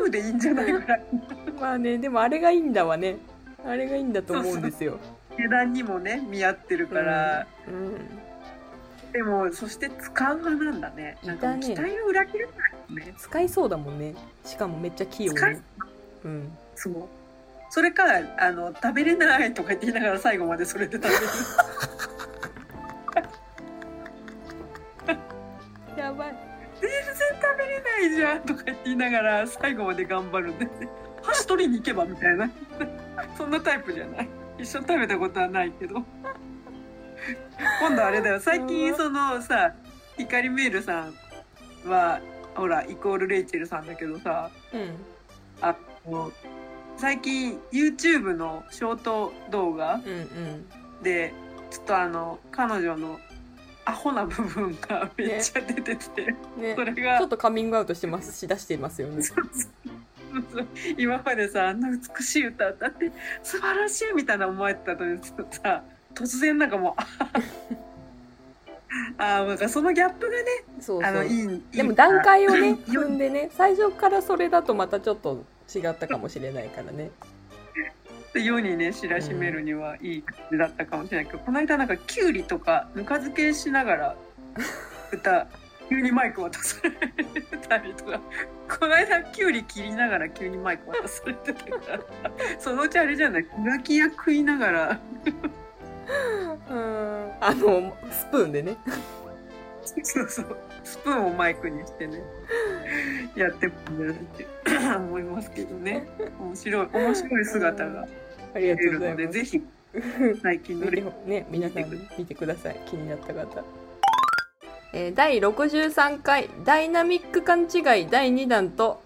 [0.00, 1.04] ムでいいんじゃないぐらい。
[1.60, 3.18] まあねでもあれがいいんだわね。
[3.66, 4.98] あれがいいんだと思うんですよ。
[5.38, 8.22] 値段にもね見合ってるから、うん
[9.12, 11.16] でもそして使う派なんだね。
[11.24, 12.54] なんか期待を裏切るか
[12.88, 13.14] らね。
[13.18, 14.14] 使いそうだもんね。
[14.44, 15.60] しかもめっちゃ器用使いに
[16.24, 16.28] う。
[16.28, 16.52] ん。
[16.74, 16.94] そう。
[17.70, 18.04] それか
[18.38, 21.14] あの食べれないとか言って言いながら最後までそれで食べる。
[25.96, 26.36] やばい。
[26.80, 27.04] 全然
[27.42, 30.68] 食べれないじゃんとか言って言いながら最後まで頑張るんで
[31.22, 32.50] 箸取りに行けばみたいな。
[33.36, 34.28] そんなタイプじゃない。
[34.58, 36.04] 一緒に食べたことはないけど
[37.80, 38.40] 今度あれだよ。
[38.40, 39.74] 最近そのさ
[40.16, 41.06] 光メールさ
[41.84, 42.20] んは
[42.54, 44.90] ほらイコールレイチェルさんだけどさうん。
[45.60, 45.74] あ
[46.06, 46.32] の
[46.96, 51.02] 最近 YouTube のショート動画うんうん。
[51.02, 51.32] で
[51.70, 53.18] ちょっとあの彼女の
[53.84, 56.74] アホな部分がめっちゃ出てて、ね。
[56.74, 59.22] それがちょっとカミングアウトしてますし出していますよね。
[60.98, 63.10] 今までさあんな美しい歌歌って
[63.42, 65.82] 素晴らしいみたいな思えてたのにさ
[66.14, 67.02] 突然なんかもう
[69.18, 70.44] ああなんかそのギャップがね
[70.80, 75.44] そうあのいいでも段階をねよ踏んでね最初からそれだとまたちょっと
[75.74, 77.10] 違ったかもしれないからね。
[78.34, 84.16] 世にね知らしめるにはいい感じだったかもしれないけど、この間なんかキュウリとかぬか漬けしながら
[85.12, 85.46] 歌
[85.88, 86.90] 急にマイク渡され
[87.58, 88.20] たりとか。
[88.78, 91.70] この間キュウリ切りながら急にマイク渡されてたか。
[91.96, 92.00] ら
[92.58, 93.46] そのうちあれじゃない？
[93.46, 95.00] 浮き屋食いながら
[96.70, 97.32] うん。
[97.40, 98.76] あのスプーンでね。
[100.02, 100.56] そうそう。
[100.84, 102.22] スプーンをマイクにしてね。
[103.36, 104.46] やってもいいんじゃないって
[104.96, 106.08] 思いますけどね。
[106.40, 108.08] 面白い面白い姿が
[108.54, 109.62] ありが出るのでぜひ
[110.42, 110.90] 最近の
[111.26, 112.80] ね皆さん見てください。
[112.86, 113.64] 気になった方、
[114.92, 119.02] えー第63回ダイナミック勘違い第2弾と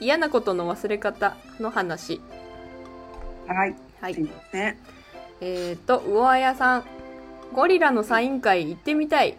[0.00, 2.20] 嫌なことの忘れ方の話。
[3.46, 3.74] はい。
[3.74, 4.02] すい。
[4.02, 4.78] はいません
[5.40, 6.84] えーと魚あやさん。
[7.52, 9.36] ゴリラのサイン会行ってみたい。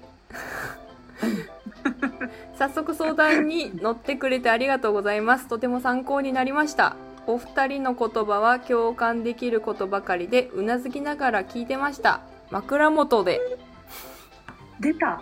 [2.58, 5.48] 早速相談に乗ってくれてありがとうございます。
[5.48, 6.96] とても参考になりました。
[7.28, 12.22] お二人の言葉は共感できることばかりでうなずきながら聞いてました。
[12.50, 13.42] 枕元で。
[14.80, 15.22] 出た。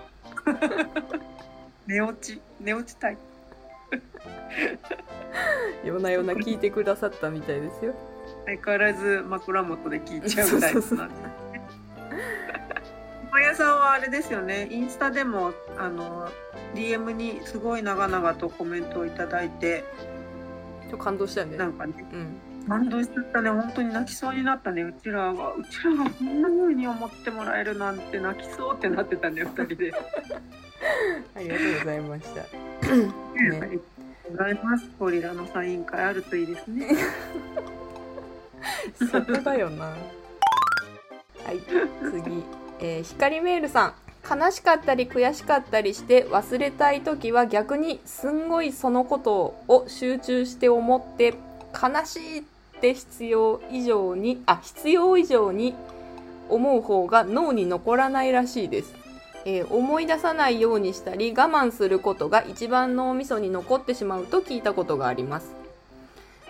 [1.87, 2.41] 寝落ち。
[2.59, 3.17] 寝落ちたい
[5.83, 7.93] 夜な夜な聞いてくださったみたいですよ
[8.45, 11.45] 相変わらず枕元で聞いちゃうタイプなんですね。
[13.31, 14.67] 小屋さんはあれですよね。
[14.71, 16.31] インスタでもあの
[16.73, 19.83] DM にすごい長々とコメントをいただいて
[20.89, 21.57] ちょ感動したよね。
[21.57, 21.93] なんかね。
[22.13, 22.39] うん。
[22.67, 23.49] 感動しちゃったね。
[23.49, 24.83] 本当に泣きそうになったね。
[24.83, 29.93] うちらがうちらがこんな風に思ってもらえるなんて泣きそうってなってたね二人で、
[31.35, 32.41] ありがとうございました。
[32.41, 32.45] あ
[33.37, 33.81] りがとう
[34.31, 34.89] ございます。
[34.97, 36.87] ゴリラのサイン会あるといいですね
[39.11, 39.85] そこだよな。
[39.85, 41.59] はい
[42.01, 42.43] 次、
[42.79, 43.93] えー、光メールさん。
[44.27, 51.35] 悲しかったり悔しかったりして忘れたい時は逆にすんごいそのことを集中して思って
[51.71, 52.43] 悲しいっ
[52.81, 55.75] て必要以上にあ必要以上に
[56.49, 58.93] 思う方が脳に残らないらしいです、
[59.45, 65.64] えー思い出さないようにしたり我慢することが一番脳みそに残ってしまうと聞いたことがあります。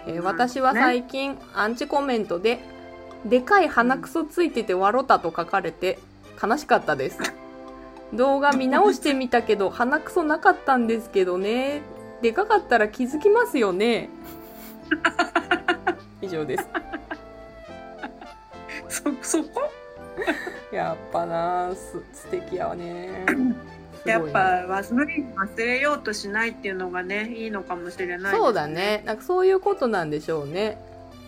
[0.08, 2.60] えー私は最近アンチコメントで
[3.26, 6.00] 「でかい鼻くそついてて笑った」と書かれて
[6.42, 7.20] 悲しかったです。
[8.14, 11.82] 動画見直してみたけど鼻くそなかったんですけどね。
[12.22, 14.10] でかかったら気づきますよね。
[16.22, 16.68] 以上です。
[18.88, 19.70] そそこ？
[20.72, 23.26] やっぱなす素敵やわね
[24.06, 29.04] やっぱ忘れ忘れようとしないっていうのがねいいのかもしれないですそうだね。
[29.06, 30.78] なんかそういうことなんでしょうね。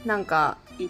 [0.05, 0.87] なんかい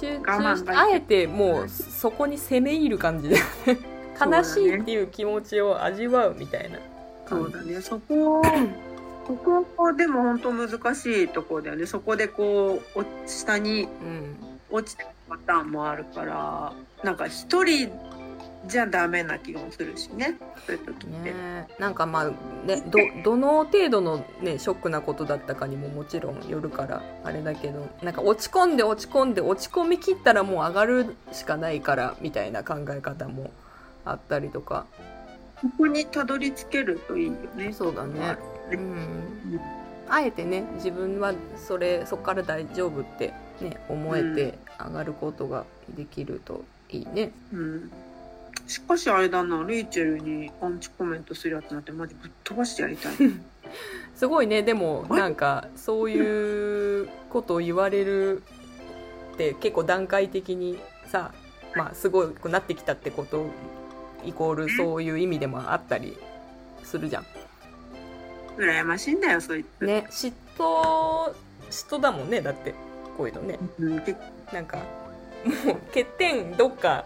[0.00, 3.36] 集中してあえてもうそこに攻め入る感じで
[4.20, 6.78] 悲しいっていう気持ちを味わうみたいな
[7.28, 7.80] そうだね。
[7.80, 8.42] そこを
[9.26, 9.32] そ
[9.76, 11.86] こでも本当難しいところだよね。
[11.86, 14.36] そこでこうお下にうん。
[14.70, 17.90] 落ちてるパターンもあるからなんか一人
[18.66, 20.36] じゃダメな気もするしね。
[20.66, 22.24] そういう時って、ねなんかまあ
[22.66, 33.50] ねどどの程度のねショックなことだったかにももちろんよるからあれだけどなんか落ち込んで落ち込んで落ち込みきったらもう上がるしかないからみたいな考え方も
[34.04, 34.86] あったりとか。
[35.62, 37.72] ここにたどり着けるといいよね。
[37.72, 38.36] そうだね。
[38.70, 39.60] うねん。
[40.08, 45.64] あえてね自分はそれそこから大丈夫ってね思えて上がることが
[45.96, 47.90] できるといいね、うん
[48.66, 53.14] しかしあれだなレイチェルにアンチコメントするやつなんてマジぶっ飛ばしてやりたい。
[54.14, 54.62] すごいね。
[54.62, 58.42] でもはいなんかそういうことを言われる
[59.34, 61.32] って結構段階的にさ
[61.74, 63.46] まあすごくなってきたってこと
[64.24, 66.16] イコールそういう意味でもあったり
[66.82, 67.26] するじゃん。
[68.56, 71.34] 羨ましいんだよそいつ、ね嫉妬
[71.70, 72.74] 嫉妬だもんねだって
[73.16, 73.58] こういうのね。
[73.78, 74.16] うん、で
[74.52, 74.78] なんか
[75.64, 77.04] もう欠点どっか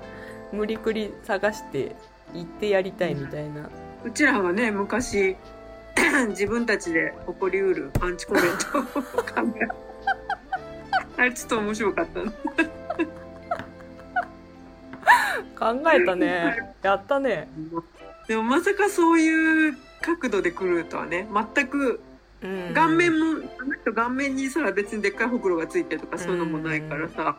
[0.52, 1.94] 無理くり探して
[2.34, 3.68] 言ってやりたいみたいな。
[4.04, 5.36] うちらはね昔
[6.30, 8.82] 自分たちで起こりうるアンチコメントを
[9.22, 9.68] 考え
[11.18, 12.32] あれちょっと面白かったな。
[15.58, 16.74] 考えたね。
[16.82, 17.48] やったね。
[18.26, 22.00] でもまさかそういう角度で来るとはね全く
[22.42, 22.74] うん。
[22.74, 23.26] 顔面も、
[23.58, 27.36] あの人顔面にさ別にでっかいほくろがついてるとかそういうのもないからさ、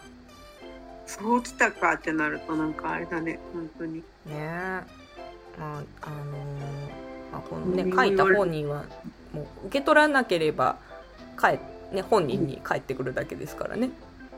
[1.05, 3.95] そうきたかってなるとなんかあれだね本当に。
[3.95, 4.81] ねえ。
[5.59, 8.85] まああのーまあ、このねうん書いた本人は
[9.33, 10.77] もう受け取らなければ
[11.39, 11.59] 帰
[11.93, 13.89] ね本人に返ってくるだけですからね。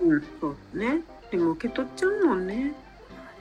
[0.01, 1.01] うんそうね。
[1.31, 2.73] でも受け取っちゃうもんね。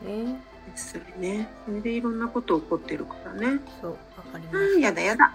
[0.05, 0.41] ね。
[0.73, 1.49] 実際ね。
[1.67, 3.61] それでいろんなこと起こってるからね。
[3.81, 3.97] そうわ
[4.33, 5.33] かりまうんやだやだ。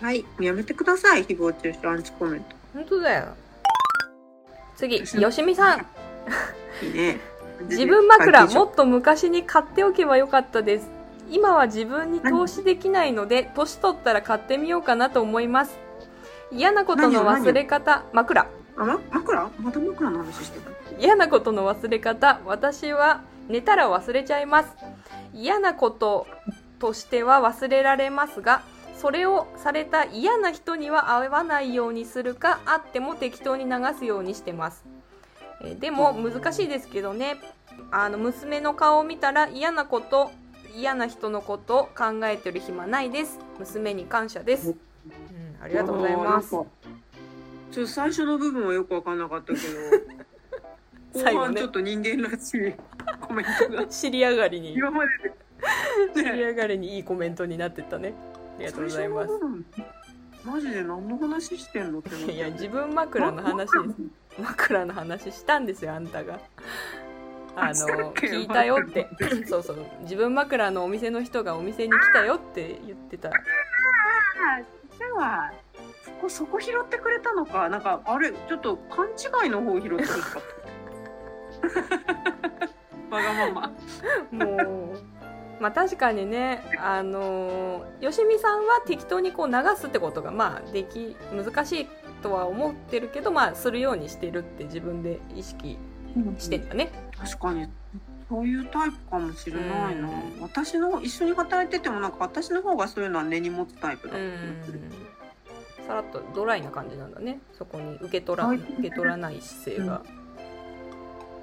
[0.00, 2.56] はいやめてください誹謗中傷アンチコメント。
[2.74, 3.28] 本当だよ。
[4.76, 5.86] 次よしみさん
[6.92, 7.20] ね。
[7.68, 10.90] 自分枕ももっと昔に買っておけばよかったです。
[11.30, 15.78] 今は自分に投資できないので年取ったら買ってみようかなと思います。
[16.52, 18.46] 嫌なことの忘れ方枕。
[18.76, 19.50] あま枕？
[19.60, 20.64] また枕の話してる。
[21.00, 24.68] 嫌なことの忘れ方私は寝たら忘れちゃいます。
[25.32, 26.26] 嫌なこと
[26.78, 28.62] としては忘れられますが
[28.96, 34.84] それをされた嫌な人には会わないようにするかあっても適当に流すようにしてます
[35.64, 37.36] えーでも難しいですけどね。
[37.90, 40.30] あの娘の顔を見たら嫌なこと
[40.76, 43.38] 嫌な人のことを考えてる暇ないです。
[43.58, 44.76] 娘に感謝です、うん、
[45.62, 46.50] ありがとうございます。
[46.50, 46.66] ちょっ
[47.72, 49.58] と最初の部分はよく分かんなかったけど
[51.20, 52.74] 最後半ちょっと人間らしい
[53.20, 53.86] コメントが。
[53.86, 54.74] 知り上がりに。
[54.74, 55.10] 今まで
[56.14, 58.14] 知で、り上がりにいいコメントになってったね。
[58.56, 59.32] ありがとうございます
[60.44, 62.32] マジで何の話してんのって思って。
[62.34, 63.56] いや自分枕の話。
[63.56, 63.72] です
[64.38, 66.38] 枕の話したんですよあんたが。
[67.56, 69.08] あのけ聞いたよって。
[69.46, 69.86] そうそう。
[70.00, 73.28] 自分枕のお店の人がお店に来たよって言ってた。
[73.28, 75.52] あーでは
[76.04, 77.68] そこそこ拾ってくれたのか。
[77.68, 80.42] なんかあれちょっと勘違いの方を拾ってほしかっ
[83.10, 83.14] た。
[83.16, 83.72] わがまま。
[84.46, 84.98] もう
[85.60, 91.86] まあ確かにねあのよしみさんは適当にこう流すってことがまあでき難しい
[92.22, 95.78] とは思ってるけどまあするようにしてるって自分で意識
[96.38, 97.68] してんだね、確かに。
[98.28, 100.40] そういうタイプかもしれないな、うん。
[100.40, 104.30] 私の一緒に働いててもなんか私の方がそういうのは根に持つタイプだうっ
[104.64, 104.78] た気が
[105.76, 107.40] すさらっとドライな感じなんだね。
[107.52, 108.58] そこに受け取らはい。
[108.58, 110.02] 受け取らない姿勢が、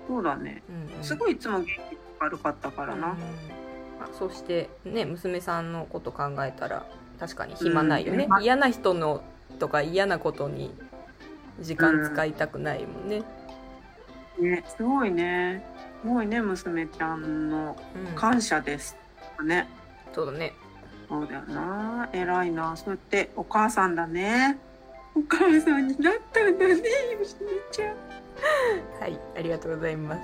[0.07, 0.63] そうだね。
[0.69, 1.03] うんうん。
[1.03, 1.71] すごいいつも元気
[2.19, 3.15] 悪かったからな、うんあ
[4.17, 6.85] そしてね娘さんのこと考えたら
[7.19, 8.43] 確かに暇ないよね、うん。
[8.43, 9.23] 嫌な人の
[9.59, 10.73] とか嫌なことに
[11.59, 13.23] 時間使いたくないもんね、
[14.39, 15.63] ねすごいね。
[16.01, 18.97] すごいね娘ちゃんのうん感謝です。
[19.43, 19.67] ね。
[20.13, 20.53] そうだね。
[21.07, 22.09] そうだよな。
[22.13, 22.75] 偉いな。
[22.75, 24.57] そうやってお母さんだね。
[25.15, 26.77] お母さんになったんだねよ
[27.25, 28.11] しみちゃん。
[28.99, 30.21] はいありがとうございます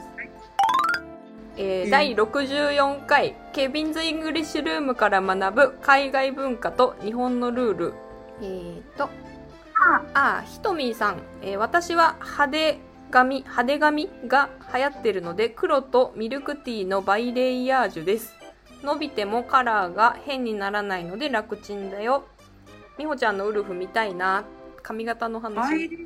[1.57, 1.89] えーうん。
[1.89, 7.93] 第64回ケビンズ・イングリッシュルームから学ぶ海外文化と日本のルール。
[8.41, 9.09] えーと
[10.13, 10.39] あ。
[10.39, 18.33] あひとみーさん、えー私は派手髪派手髪が流行ってるので黒とミルクティーのバレイヤージュです。
[18.83, 22.25] 伸びてもカラーが変にならないので楽ちんだよ。
[22.97, 24.43] みほちゃんのウルフ見たいな。
[24.83, 25.89] 髪型の話。
[25.89, 25.97] レ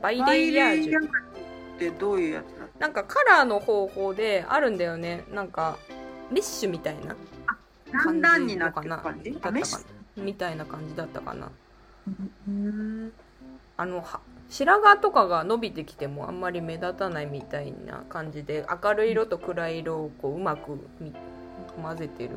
[0.00, 1.06] バイレイヤージュ。
[1.06, 2.57] ってどういうやつ？
[2.57, 5.24] だなんかカラーの方法であるんだよね。
[5.32, 5.76] なんか
[6.30, 7.16] リッシュみたいな
[8.02, 9.60] 感じのかなってる感じ？
[9.62, 9.84] だったか
[10.16, 10.24] な。
[10.24, 11.50] みたいな感じだったかな。
[12.46, 13.12] うん。
[13.76, 21.12] あのは白髪とかが伸びてきてもあんまり目立たないみたいな感じで明るい色と暗い色をこううまくみ
[21.82, 22.30] 混ぜてる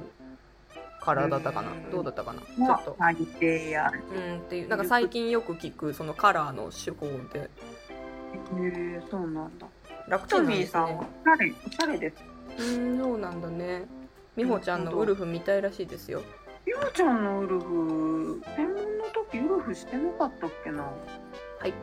[1.02, 1.72] カラーだったかな。
[1.72, 1.92] うん。
[1.92, 2.42] どうだったかな？
[2.42, 2.96] ちょまっと。
[3.00, 3.92] あ、最低や。
[3.92, 7.42] うんっていうなんか最近よく聞くそのカラーの手法で。
[7.42, 7.50] へ
[8.56, 9.68] えそうなんだ。
[10.12, 10.56] 楽トちんなんで。
[10.56, 12.24] すミーさんはねおしゃれ、おしゃれです。
[12.60, 13.86] うんそうなんだね。
[14.36, 16.22] 美穂ちゃんのウルフ見たいらしいですよ。
[16.66, 20.84] ゆうちゃんのウルフ、専門の時ウルフしてなかったっけな。
[20.84, 20.92] は
[21.66, 21.74] い。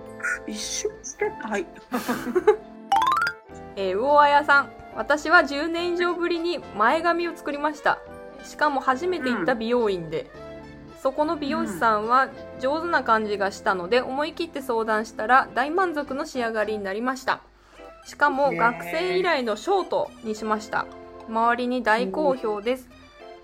[0.47, 1.49] 一瞬してた。
[1.49, 1.67] はい。
[3.77, 4.73] えー、魚あやさん。
[4.95, 7.99] 私は10年以上ぶりに前髪を作りました。
[8.45, 10.31] しかも初めて行った美容院で、
[11.03, 12.29] そこの美容師さんは
[12.61, 17.41] 上手な感じがしたので思い切って相談したら大満足の仕上がりになりました
[18.09, 20.87] しかも学生以来のショートにしました。
[21.29, 22.89] 周りに大好評です、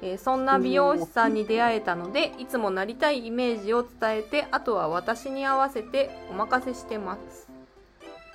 [0.01, 7.49] えーそんな美容師さんに出会えたのでいつもなりたいイメージを伝えてあとは私に合わせてお任せしてます。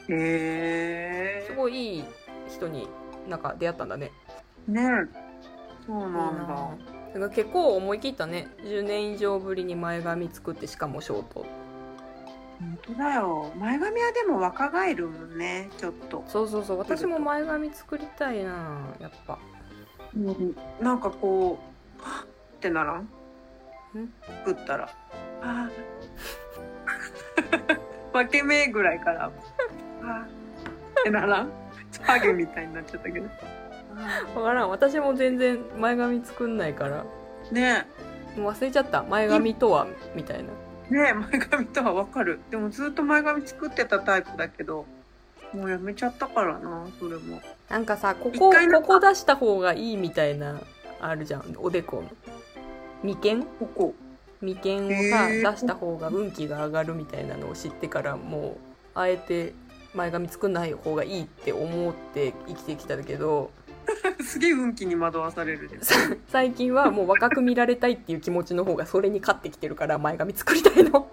[0.08, 1.46] へえ。
[1.48, 2.04] すごいいい
[2.48, 2.88] 人に
[3.28, 4.12] なんか出会ったんだね。
[4.68, 4.84] ね
[5.88, 6.46] そうなんだ。
[6.46, 8.48] だから結構思い切ったね。
[8.63, 11.46] 10年以上ぶりに前髪作ってしかもショート
[12.60, 13.54] 本当だよ。
[13.58, 16.24] 前髪はでも若返るもんね、ちょっと。
[16.28, 16.78] そうそうそう。
[16.78, 19.39] 私も前髪作りたいなやっぱ。
[20.15, 20.56] うん。
[20.82, 21.58] なんかこ
[22.00, 22.28] う、はっ
[22.60, 23.04] ってならん？
[23.98, 24.13] ん？
[24.45, 24.89] 作ったら。
[25.41, 27.80] はぁ
[28.12, 30.28] 分け目ぐらいから、はぁっ
[31.04, 31.52] てならん？
[32.02, 33.30] ハゲみたいになっちゃったけど。
[34.36, 34.69] 分からん。
[34.69, 37.06] 私も全然前髪作んないから。
[37.52, 37.88] ね。
[38.36, 39.04] もう忘れちゃった。
[39.04, 40.50] 前髪とはみたいな。
[40.50, 40.54] え、
[40.89, 42.39] ねえ、前髪とはわかる。
[42.49, 44.86] でもずっと前髪作ってたタイプだけど、
[45.54, 47.41] もうやめちゃったからな、それも。
[47.69, 50.60] なんかさここここ出した方がいいみたいな
[50.99, 52.10] あるじゃんおでこの
[53.04, 53.43] 眉間？
[53.60, 53.93] ここ。
[54.41, 54.89] 眉間を
[55.43, 58.58] さ、出した方が運気が上がるみたいなのを知ってからもう
[58.95, 59.54] あえて
[59.93, 63.52] 前髪作んない方がいいって思って生きてきたけど
[64.23, 65.69] すげえ運気に惑わされる
[66.28, 71.10] 最近はもう若く見られたいっていう気持ちの方がそれに勝ってきてるから前髪作りたいの。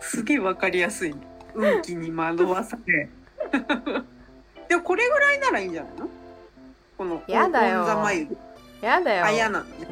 [0.00, 1.20] すげえわかりやすい、ね。
[1.54, 3.08] 運気に惑わされ。
[4.68, 6.08] でもこれぐらいならいいんじゃないの？
[6.96, 7.86] この、やだよ。
[8.82, 9.24] やだよ。
[9.24, 9.88] あ、嫌なのね。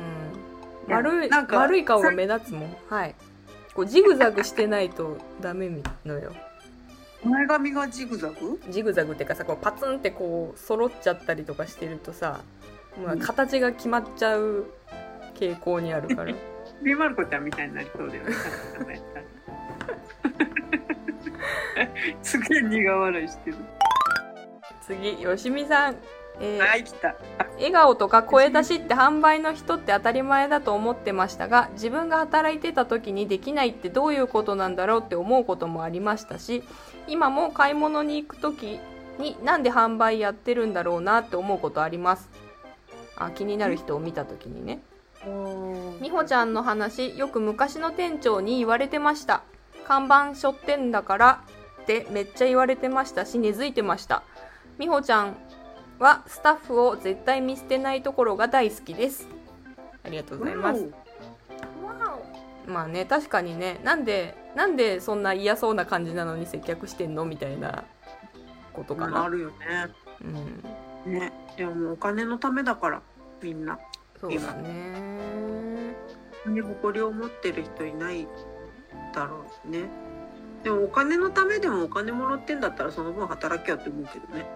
[0.86, 2.76] うん、丸いなんか丸い顔が目立つもん。
[2.88, 3.14] はい。
[3.74, 5.70] こうジグザグしてないとダメ
[6.06, 6.32] のよ
[7.24, 8.60] 前髪がジグザグ？
[8.68, 12.40] ジグザグっていうかさこうパツンってこう揃っちゃったりとかしてるとさ
[12.96, 14.66] もう形が決まっちゃう
[15.34, 16.34] 傾向にあるから。
[16.82, 18.32] ビーマルコちゃんみたいになりそうだよね。
[22.22, 23.56] すげえ苦笑いしてる。
[24.82, 25.96] 次よしみさん、
[26.40, 27.16] えーはい、来た。
[27.56, 36.62] 笑顔とか声出しって販売の人って当たり前だと思ってましたが自分が働いてた時にできないってどういうことなんだろうって思うこともありましたし
[37.08, 38.78] 今も買い物に行く時
[39.18, 42.28] になんで販売やってるんだろうなって思うことあります。
[43.16, 44.80] あ気になる人を見た時にね。
[46.00, 49.42] みほちゃんの話よく昔の店長に言われてました。
[49.86, 51.40] 看板背負ってんだから
[51.82, 54.22] ってめっちゃ言われてましたし根付いてました。
[54.78, 55.36] みほちゃん
[55.98, 59.26] はスタッフを絶対見捨てないところが大好きです
[60.04, 60.88] ありがとうございます
[62.66, 67.84] まあね確かにねなんでなんでそんな嫌そうな感じなのに接客してんのみたいな
[68.72, 69.56] ことかあなるよね。
[71.04, 71.32] うんね。
[71.56, 73.02] でもお金のためだから、
[73.42, 73.78] みんな。
[74.20, 75.94] そうだね
[76.46, 78.26] に誇りを持ってる人いない
[79.14, 79.88] だろうしね。
[80.62, 84.46] でもお金のためでもお金もらってんだったらその分働きゃって思うけどね。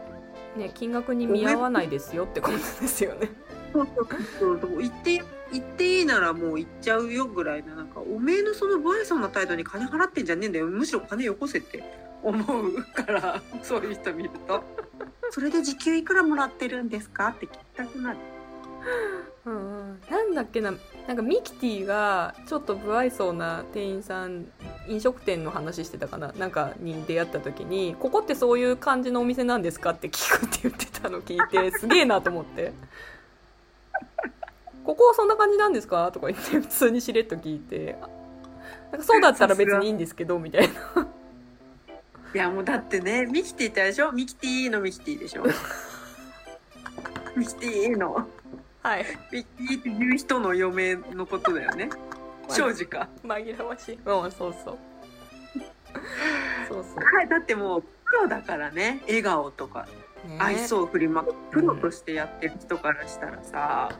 [0.56, 3.30] ね金額に見合わないですよってことですよね。
[3.72, 3.88] そう
[4.38, 10.66] そうそう言って言っていいならもう言っちゃうよぐらいのなんかおめえのその不愛想な態度に金払ってんじゃねえんだよ。
[10.66, 11.82] むしろ金よこせって
[12.22, 14.62] 思うからそういう人見ると。
[15.30, 17.28] それで時給いくらもらってるんですか？
[17.28, 18.18] って聞きたくなる
[19.46, 20.00] うんうん。
[20.10, 20.72] なんだっけな
[21.06, 24.46] なんかミキティがちょっと不愛想な店員さん
[24.86, 26.32] 飲食店の話してたかな。
[26.38, 32.72] なんかに出会った時に「ここってそういう感じのお店なんですか?」って聞くって言ってたの聞いてすげえなと思って
[34.84, 37.96] 「ここはそんな感じなんですか?」とか言って普通にしれっと聞いて。
[38.92, 41.06] なんかそうだったら別にいいんですけどみたいな。
[42.34, 44.10] いやもうだってねミキティってあれでしょ？
[44.12, 45.44] ミキティのミキティでしょ？
[47.36, 48.28] ミキティの。
[48.82, 49.04] はい。
[49.32, 51.90] ミキティっていう人の嫁のことだよね。
[52.48, 53.08] 庄司か。
[53.24, 53.94] 紛らわしい。
[53.94, 54.78] うんそうそう。
[56.68, 57.16] そうそう。
[57.16, 57.88] はいだってもうプ
[58.22, 59.02] ロだからね。
[59.06, 59.86] 笑顔とか。
[60.26, 60.36] ね。
[60.38, 63.90] 愛想を振りまくプロとしてやってる人からしたらさ、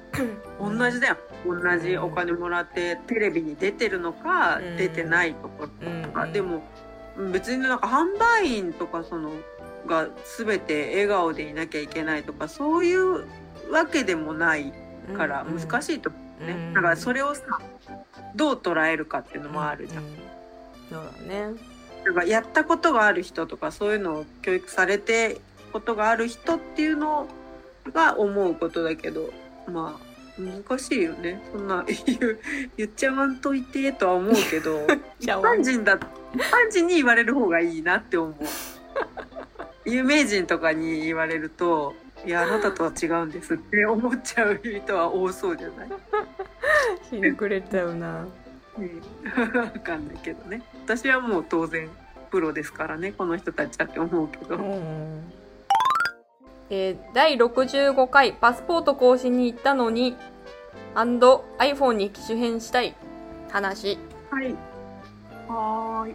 [0.58, 1.16] 同じだよ。
[1.46, 4.76] 同じお金もらってテレビに出てるのか、うん。
[4.76, 6.02] 出てないところうん。
[6.02, 6.62] とか、でも
[7.32, 9.30] 別になんか販売員とかその
[9.86, 10.08] が
[10.38, 13.24] 全て笑顔でいなきゃいけないとかそういう
[13.70, 14.72] わけでもない
[15.16, 15.60] からうんうん。
[15.60, 16.74] 難しいと思うね、うん。
[16.74, 17.42] だからそれをさ
[18.34, 20.10] どう捉えるかっていうのもあるじゃん、うう
[20.90, 21.54] そうだね。
[22.04, 25.40] だからやったことがある人とかそういうのを教育されて
[25.72, 27.28] ことがある人っていうの
[27.92, 29.30] が思うことだけど
[29.66, 30.10] まあ
[30.40, 31.42] 難しいよね。
[31.52, 32.38] そんな 言う
[32.76, 34.86] 言っちゃわんといてとは思うけど
[35.20, 35.98] 一般人だ
[36.34, 38.34] 一般人に言われる方がいいなって思う。
[39.84, 41.94] 有名人とかに言われると
[42.26, 45.88] 「いやあなたとは違うんです」って思っちゃう人は多そうじゃない？
[47.10, 48.26] ひねくれちゃうな。
[48.78, 49.58] うん。
[49.58, 50.62] わかんないけどね。
[50.84, 51.88] 私はもう当然
[52.30, 55.32] プロですからねこの人たちはって思うけど、うん
[56.70, 60.16] えー第65回パスポート更新に行ったのに
[60.94, 62.94] &iPhone に機種変したい
[63.50, 63.98] 話。
[64.30, 64.54] はい。
[65.48, 66.14] はーい。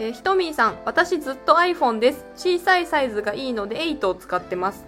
[0.00, 2.24] えーひとみーさん、私ずっと iPhone です。
[2.36, 4.84] 小さいサイズがいいので8を使ってます。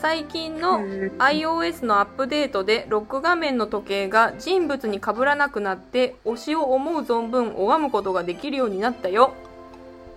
[0.00, 0.78] 最近の
[1.18, 9.34] iOS のアップデートでロック画面の時計が人物に被らなくなって推しを思う存分拝むことができるようになったよ。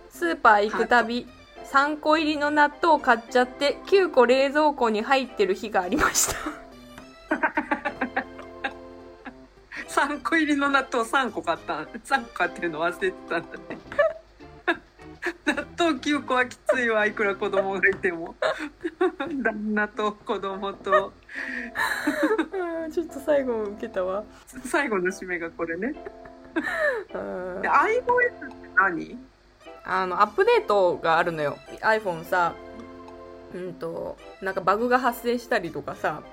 [0.09, 1.27] スーパー行くたび
[1.71, 6.36] 3個入りの納豆を買っちゃって9個冷蔵庫に入ってる日がありました。
[9.89, 13.79] 3個入りの納豆3個買った3個買ってるの忘れてたんだね
[15.91, 18.35] 納豆9個はきついわいくら子供がいても。
[19.43, 21.11] 旦那と子供と。
[22.91, 24.23] ちょっと最後受けたわ。
[24.63, 25.93] 最後の締めがこれね。
[27.13, 27.61] うん。
[27.61, 29.17] で iOS って何？
[29.83, 31.57] あのアップデートがあるのよ。
[31.81, 32.53] iPhone さ
[33.53, 36.23] うんとなんかバグが発生したりとかさ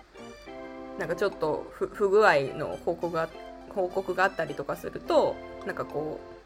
[0.99, 3.29] なんかちょっと不不具合の報告が
[3.71, 5.35] 報告があったりとかすると
[5.67, 6.38] なんかこう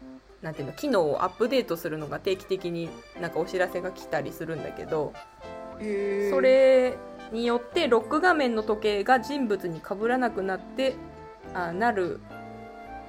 [0.43, 2.91] なんていうの機能をアップデートするのが定期的に
[3.21, 5.13] なんかお知らせが来たりするんだけど
[5.79, 6.99] それ
[7.33, 10.97] によってロック画面の時計が人物に被らなくなって
[11.55, 12.21] あなる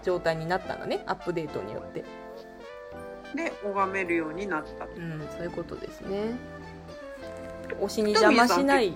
[0.04, 2.06] 状態になったのねアップデートによって
[3.36, 6.36] で拝めるようになったうん、そういうことですね。
[7.82, 8.94] 推しに邪魔しない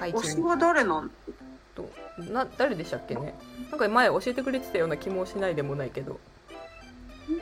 [0.00, 1.10] 配置に推しは誰なん？
[1.76, 1.88] と、
[2.32, 3.34] な、誰でしたっけね。
[3.70, 6.18] なんか前教えてくれてたような気もしないでもないけど。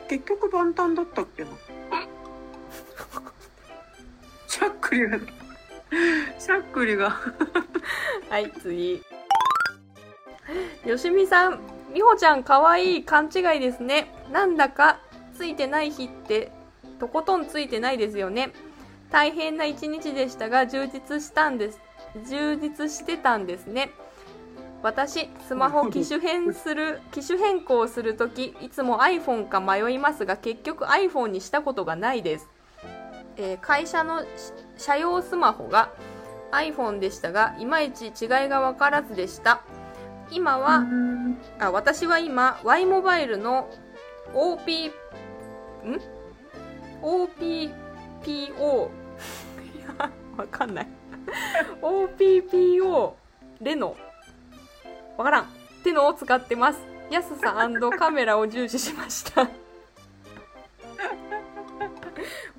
[0.09, 1.51] 結局万端だったっけな
[4.47, 5.19] しゃっくりが
[6.39, 7.11] しゃっくりが
[8.31, 9.03] はい、次。
[10.85, 11.61] よしみさん、
[11.93, 14.09] みほちゃんかわいい勘違いですね。
[14.33, 14.99] なんだか、
[15.37, 16.51] ついてない日って、
[16.99, 18.53] とことんついてないですよね。
[19.11, 21.81] 大変な一日でしたが、充実したんです。
[22.29, 23.91] 充実してたんですね。
[24.85, 32.49] 私、スマホ機種変する、 機種変更するとき、いつも iPhone か迷いますが、結局 iPhone にしたことがないです。
[33.39, 34.27] えー会社のし
[34.77, 35.91] 社用スマホが
[36.53, 39.63] iPhone でしたが、いまいち違いが分からずでした。
[40.31, 40.85] 今は、
[41.59, 43.71] あ私は今 Y モバイルの
[44.35, 44.93] OP ん
[47.01, 47.71] ？OPPO
[48.29, 48.91] い
[49.99, 50.89] やわかんない
[51.81, 53.13] OPPO
[53.63, 53.97] レノ
[55.17, 55.45] わからん。
[55.45, 55.47] っ
[55.85, 56.79] てのを使ってます。
[57.11, 57.55] 安さ
[57.99, 59.43] カメラを重視しました。
[59.43, 59.49] わ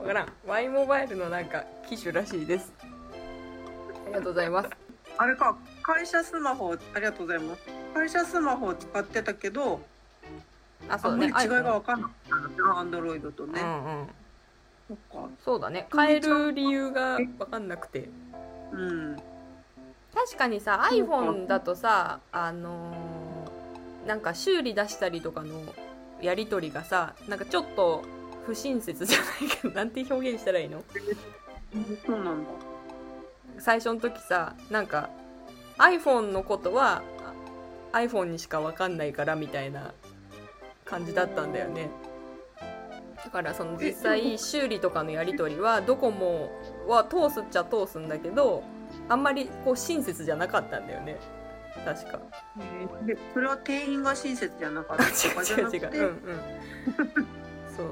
[0.06, 0.28] からん。
[0.46, 2.72] Y モバイルのなんか機種らしいです。
[2.82, 4.70] ありがとうございます。
[5.18, 5.58] あれか。
[5.82, 7.62] 会社スマホありがとうございます。
[7.94, 9.82] 会社スマホを使ってたけど
[10.88, 11.28] あそうね。
[11.28, 14.08] 違いが分かんなかったなアンドロイドとね、うんうん。
[14.88, 15.30] そっか。
[15.44, 15.88] そうだね。
[15.94, 18.10] 変える理由が分かんなくて。
[18.72, 19.35] うん
[20.16, 25.62] 確かにさ iPhone だとさあのーなんか修理出したりとかの
[26.22, 28.04] やり取りがさなんかちょっと
[28.46, 29.28] 不親切じゃない
[29.62, 30.84] けど なんて表現したらいいの？
[32.06, 32.50] そうなんだ。
[33.58, 35.10] 最初の時さなんか
[35.80, 37.02] iPhone のことは
[37.92, 39.92] あ iPhone にしか分かんないからみたいな
[40.86, 41.90] 感じだったんだよね。
[43.24, 46.52] だからその実際修理とかのやり取りはドコモ
[46.88, 48.62] は通すっちゃ通すんだけど
[49.10, 51.18] あんまりこう親切じゃなかったんだよね。
[51.84, 52.20] 確か。
[53.06, 55.04] でそれは店員が親切じゃなかった。
[55.04, 55.64] とかじゃ違う。
[55.64, 55.78] なくて。
[55.78, 56.18] 違ううんうん。
[57.76, 57.88] そう。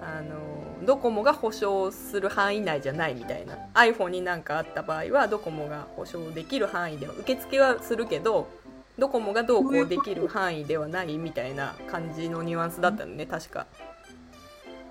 [0.00, 3.56] あのドコモが保証する範囲内じゃないみたいな。
[3.74, 8.48] iPhone になんかあった場合はドコモが保証できる範囲では受付はするけど
[8.98, 13.66] ドコモがどうこうできる範囲ではないみたいな感じのニュアンスだったのね確か。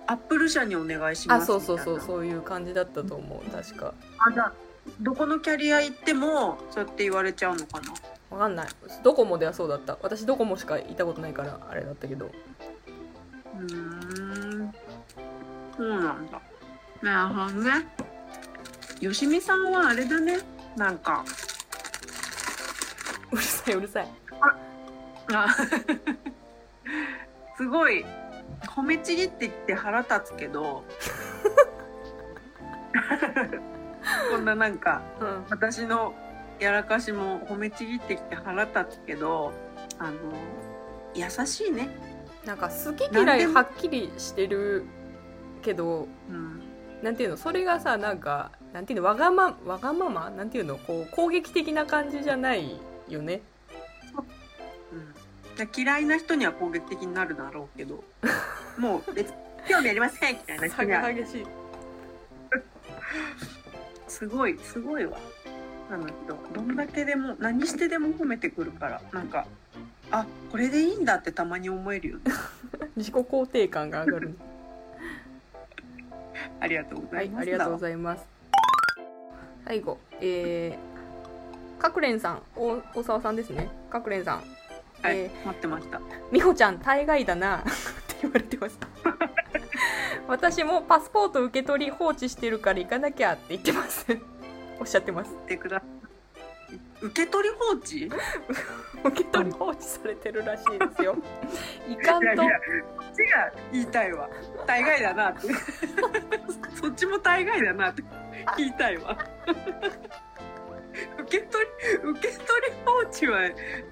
[0.07, 1.99] アップル社にお願いしますあそうそうそう。
[2.01, 3.49] そういう感じだったと思う。
[3.51, 3.93] 確か。
[4.19, 4.53] あじゃあ
[4.99, 7.93] どこのキャリア行ってもそうやって言われちゃうのかな？
[8.29, 8.67] わかんない。
[9.03, 9.97] ドコモではそうだった。
[10.01, 12.25] 私ドコモしかいたことないからあれだったけど。
[12.25, 14.73] うーん。
[15.77, 16.41] そうなんだ。
[17.01, 17.85] なるほどね。
[19.01, 20.39] よしみさんはあれだね。
[20.75, 21.23] なんか。
[23.31, 24.07] うるさいうるさい。
[25.33, 25.47] あ
[27.57, 28.03] すごい。
[28.67, 30.83] 褒めちぎってきて腹立つけど
[34.31, 35.45] こんななんかうん。
[35.49, 36.13] 私の
[36.59, 39.51] やらかしも褒めちぎってきて腹立つけど
[39.99, 40.13] あの
[41.15, 41.89] 優しいね、
[42.45, 44.83] なんか好き嫌いはっきりしてる
[45.61, 46.61] けどうん、
[47.01, 47.37] なんていうの？
[47.37, 49.07] それがさなんかなんていうの？
[49.07, 50.29] わがまわがまま？
[50.29, 50.77] なんていうの？
[50.77, 53.41] こう攻撃的な感じじゃないよね。
[54.91, 54.95] う。
[54.95, 55.13] ん、
[55.55, 58.03] だ嫌いな人には攻撃的になるだろうけど
[58.77, 59.35] もう別に
[59.67, 61.47] 興味ありませんみたいな人差に激しい
[64.13, 65.17] すごいすごいわ。
[65.91, 69.01] あの人どんだけでも何してでも褒めてくるから。
[69.11, 69.47] なんか
[70.11, 72.23] あこれでいいんだってたまに思えるよね。
[72.95, 74.37] 自己肯定感が上がる。
[76.61, 78.25] ありがとうござます、はいいありがとうございます。
[79.65, 82.41] 最後えー、かくれんさん。
[82.55, 83.67] お大沢さんですね。
[83.89, 84.43] かくれんさん。
[85.01, 85.99] はい、え待ってました。
[86.31, 87.57] 美穂ちゃん大概だな。
[87.59, 87.71] って
[88.21, 88.77] 言われてます
[90.27, 94.05] 私もパスポート受け取り放置してるから行かなきゃって言ってます。
[94.79, 95.31] おっしゃってます。
[95.31, 95.89] 言ってください。
[97.01, 97.97] 受け取り放置？
[97.97, 98.07] い
[99.03, 101.17] 受け取り放置されてるらしいですよ。
[101.89, 102.25] いかんと。
[102.25, 102.43] やいや
[102.97, 104.29] こっちが言いたいわ
[104.65, 105.41] 大概だなって
[106.81, 108.03] そっちも大概だなって
[108.57, 109.17] 言いたいわ
[111.19, 111.65] 受け取
[112.03, 113.39] り受け取り放置は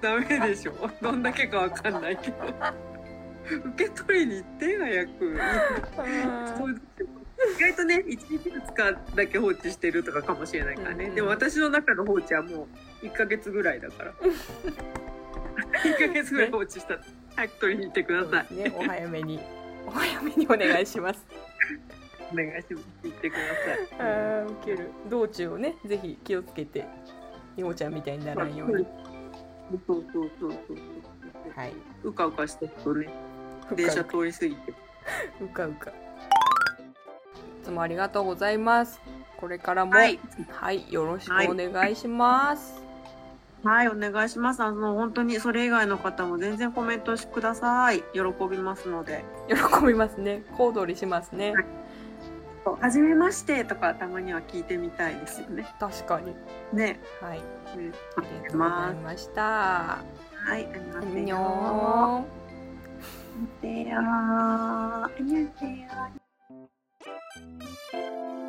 [0.00, 0.72] ダメでしょ
[1.02, 2.36] どんだけかわかんないけど
[3.48, 5.40] 受け取りに行って早く。
[7.56, 12.68] 意外とね1日2日だけ放置してるとかかもしれないからね、うんうんでも私の中の放置はも
[13.02, 14.12] う1ヶ月ぐらいだから。
[15.84, 16.94] 1ヶ月ぐらい放置した。
[16.94, 17.00] ら
[17.36, 18.72] 早く取りに行ってください、ね。
[18.76, 19.40] お早めに。
[19.86, 21.24] お早めにお願いします。
[22.32, 22.86] お願いします。
[23.02, 23.40] 行ってくだ
[23.98, 24.90] あーウケる。
[25.08, 26.84] 道中をねぜひ気をつけて
[27.56, 28.86] みほちゃんみたいにならんように。
[29.86, 30.78] そうそうそうそうそう。
[31.54, 31.72] はい。
[32.04, 33.08] うかうかしてるとね
[33.74, 34.74] 電車通り過ぎて。
[35.40, 35.90] うかうか。
[35.90, 35.92] い
[37.64, 39.00] つもありがとうございます。
[39.36, 40.20] これからもはい。
[40.48, 42.80] はい、よろしくお願いします、
[43.64, 44.62] はいお願いします。
[44.62, 48.02] あの本当にそれ以外の方も全然コメントしてください。
[48.12, 49.24] 喜びますので。
[49.48, 50.42] 喜びますね。
[50.56, 51.52] 小躍りしますね。
[51.52, 51.64] はい。
[52.80, 55.66] 初めましてとかたまには聞いてみたいですよね。
[55.78, 56.34] 確かに。
[56.72, 57.00] ね。
[57.20, 57.38] はい。
[57.38, 59.42] ねありがとうございました。
[59.42, 60.04] は
[60.50, 62.41] い、ありがとう
[63.34, 65.88] 네, 아, 안녕하세요.
[67.36, 68.41] 안녕하세요.